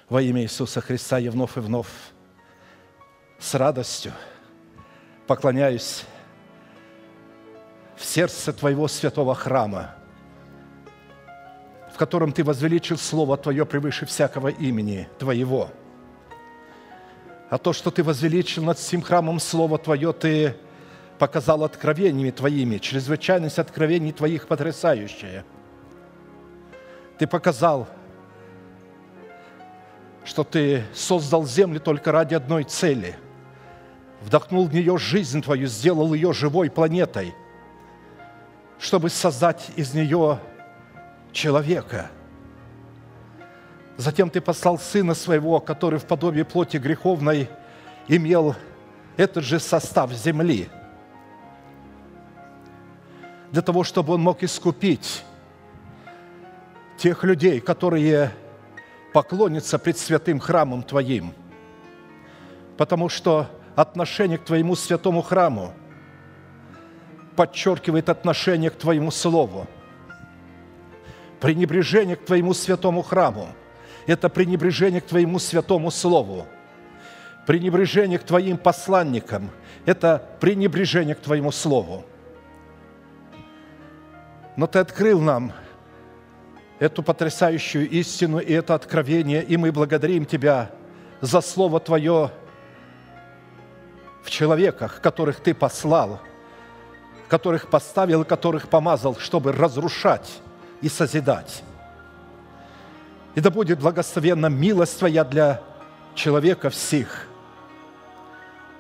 [0.08, 1.90] во имя Иисуса Христа я вновь и вновь
[3.38, 4.14] с радостью
[5.28, 6.06] поклоняюсь
[7.96, 9.96] в сердце Твоего святого храма–
[12.00, 15.70] котором Ты возвеличил Слово Твое превыше всякого имени Твоего.
[17.50, 20.56] А то, что Ты возвеличил над всем храмом Слово Твое, Ты
[21.18, 25.44] показал откровениями Твоими, чрезвычайность откровений Твоих потрясающая.
[27.18, 27.88] Ты показал,
[30.24, 33.18] что Ты создал землю только ради одной цели.
[34.22, 37.34] Вдохнул в нее жизнь Твою, сделал ее живой планетой,
[38.78, 40.40] чтобы создать из нее
[41.32, 42.12] человека.
[44.00, 47.50] Затем ты послал Сына Своего, который в подобии плоти греховной
[48.08, 48.56] имел
[49.18, 50.70] этот же состав земли,
[53.52, 55.26] для того, чтобы Он мог искупить
[56.98, 58.32] тех людей, которые
[59.12, 61.34] поклонятся пред святым храмом Твоим.
[62.78, 65.74] Потому что отношение к Твоему святому храму
[67.36, 69.68] подчеркивает отношение к Твоему Слову–
[71.42, 73.50] Пренебрежение к Твоему святому храму–
[74.08, 76.48] это пренебрежение к Твоему святому слову.
[77.46, 79.50] Пренебрежение к Твоим посланникам–
[79.86, 82.06] это пренебрежение к Твоему слову.
[84.56, 85.52] Но Ты открыл нам
[86.80, 90.72] эту потрясающую истину и это откровение, и мы благодарим Тебя
[91.22, 92.32] за Слово Твое
[94.24, 96.20] в человеках, которых Ты послал,
[97.28, 100.40] которых поставил которых помазал, чтобы разрушать
[100.82, 101.64] и созидать.
[103.40, 105.62] И да будет благословенна милость Твоя для
[106.14, 107.26] человека всех,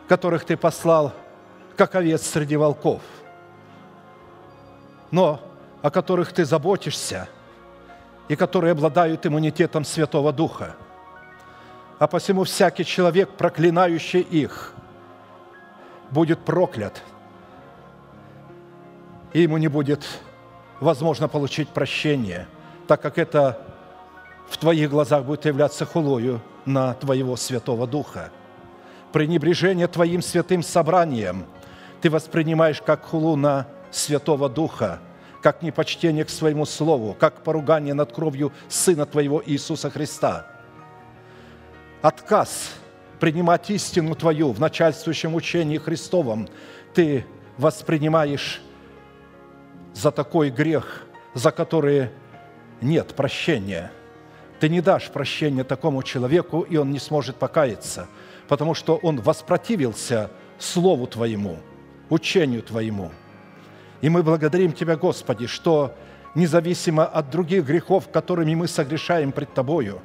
[0.10, 1.14] которых Ты послал,
[1.78, 3.02] как овец среди волков,
[5.12, 5.40] но
[5.82, 7.30] о которых Ты заботишься
[8.28, 10.76] и которые обладают иммунитетом Святого Духа.
[11.98, 14.74] А посему всякий человек, проклинающий их,
[16.12, 17.02] будет проклят,
[19.32, 20.06] и ему не будет
[20.82, 22.46] возможно получить прощение,
[22.90, 23.69] так как это
[24.50, 28.32] в твоих глазах будет являться хулою на твоего Святого Духа.
[29.12, 31.46] Пренебрежение твоим святым собранием
[32.02, 35.00] ты воспринимаешь как хулу на Святого Духа,
[35.42, 40.48] как непочтение к своему Слову, как поругание над кровью Сына Твоего Иисуса Христа.
[42.02, 42.72] Отказ
[43.20, 46.48] принимать истину Твою в начальствующем учении Христовом
[46.94, 47.26] ты
[47.58, 48.62] воспринимаешь
[49.94, 52.10] за такой грех, за который
[52.82, 53.92] нет прощения.
[54.60, 58.08] Ты не дашь прощения такому человеку, и он не сможет покаяться,
[58.48, 61.60] потому что он воспротивился Слову Твоему,
[62.10, 63.12] учению Твоему.
[64.02, 65.96] И мы благодарим Тебя, Господи, что
[66.36, 70.02] независимо от других грехов, которыми мы согрешаем пред Тобою,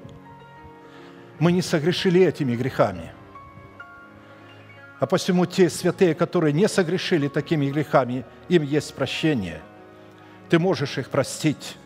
[1.38, 3.12] мы не согрешили этими грехами.
[5.00, 9.60] А посему те святые, которые не согрешили такими грехами, им есть прощение–
[10.48, 11.76] ты можешь их простить,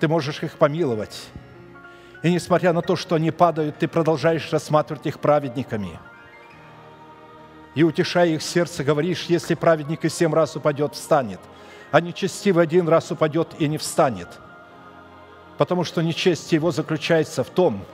[0.00, 1.28] ты можешь их помиловать.
[2.22, 5.98] И несмотря на то, что они падают, ты продолжаешь рассматривать их праведниками.
[7.74, 11.40] И утешая их сердце, говоришь, если праведник и семь раз упадет, встанет,
[11.90, 14.28] а нечестивый один раз упадет и не встанет.
[15.56, 17.84] Потому что нечестие его заключается в том,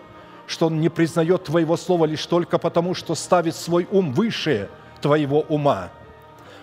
[0.47, 4.69] что он не признает твоего слова лишь только потому, что ставит свой ум выше
[5.01, 5.91] твоего ума–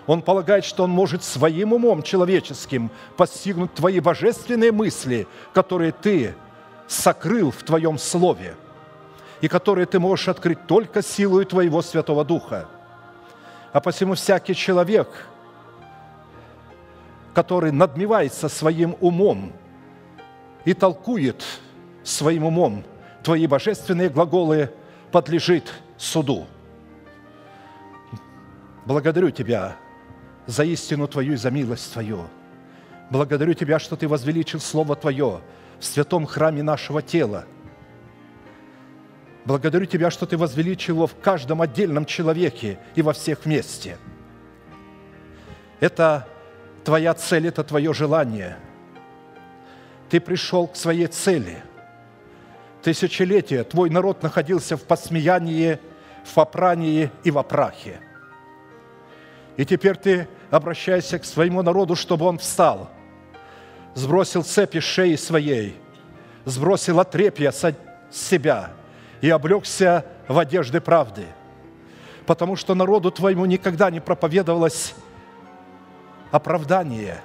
[0.06, 6.34] он полагает, что он может своим умом человеческим постигнуть твои божественные мысли, которые ты
[6.86, 8.54] сокрыл в твоем слове,
[9.40, 12.68] и которые ты можешь открыть только силой твоего Святого Духа.
[13.72, 15.08] А посему всякий человек,
[17.34, 19.52] который надмевается своим умом
[20.64, 21.44] и толкует
[22.02, 22.84] своим умом
[23.22, 24.70] твои божественные глаголы,
[25.10, 26.46] подлежит суду.
[28.84, 29.76] Благодарю Тебя,
[30.46, 32.26] за истину Твою и за милость Твою.
[33.10, 35.40] Благодарю Тебя, что Ты возвеличил Слово Твое
[35.78, 37.44] в святом храме нашего тела.
[39.44, 43.98] Благодарю Тебя, что Ты возвеличил в каждом отдельном человеке и во всех вместе.
[45.80, 46.26] Это
[46.84, 48.58] Твоя цель, это Твое желание.
[50.08, 51.62] Ты пришел к своей цели.
[52.82, 55.78] Тысячелетия Твой народ находился в посмеянии,
[56.24, 58.00] в попрании и в опрахе–
[59.56, 62.90] и теперь ты обращайся к своему народу, чтобы он встал,
[63.94, 65.76] сбросил цепи шеи своей,
[66.44, 67.74] сбросил отрепья с
[68.10, 68.70] себя
[69.20, 71.26] и облегся в одежды правды.
[72.26, 74.94] Потому что народу твоему никогда не проповедовалось
[76.30, 77.20] оправдание.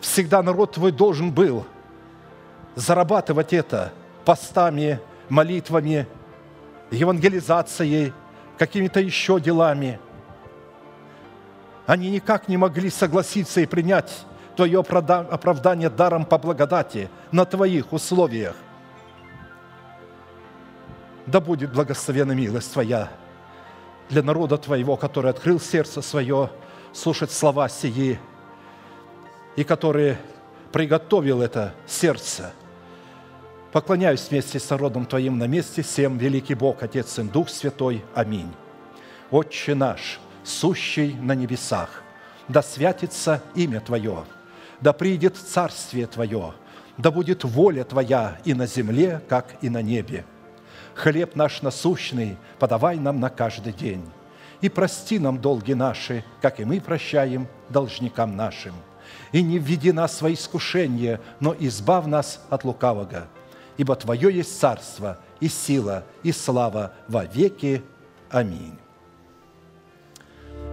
[0.00, 1.66] Всегда народ твой должен был
[2.74, 3.92] зарабатывать это
[4.24, 6.06] постами, молитвами,
[6.90, 8.12] евангелизацией–
[8.58, 9.98] какими-то еще делами.
[11.86, 14.26] Они никак не могли согласиться и принять
[14.58, 18.56] Твое оправдание даром по благодати на Твоих условиях.
[21.26, 23.08] Да будет благословена милость Твоя
[24.08, 26.50] для народа Твоего, который открыл сердце свое
[26.92, 28.18] слушать слова сии,
[29.54, 30.16] и который
[30.72, 32.52] приготовил это сердце–
[33.72, 38.02] Поклоняюсь вместе с народом Твоим на месте всем, великий Бог, Отец, Сын, Дух Святой.
[38.14, 38.50] Аминь.
[39.30, 42.02] Отче наш, сущий на небесах,
[42.48, 44.24] да святится имя Твое,
[44.80, 46.54] да придет Царствие Твое,
[46.96, 50.24] да будет воля Твоя и на земле, как и на небе.
[50.94, 54.04] Хлеб наш насущный подавай нам на каждый день,
[54.60, 58.74] и прости нам долги наши, как и мы прощаем должникам нашим.
[59.32, 63.28] И не введи нас во искушение, но избав нас от лукавого–
[63.78, 67.82] ибо Твое есть царство и сила и слава во веки.
[68.28, 68.76] Аминь.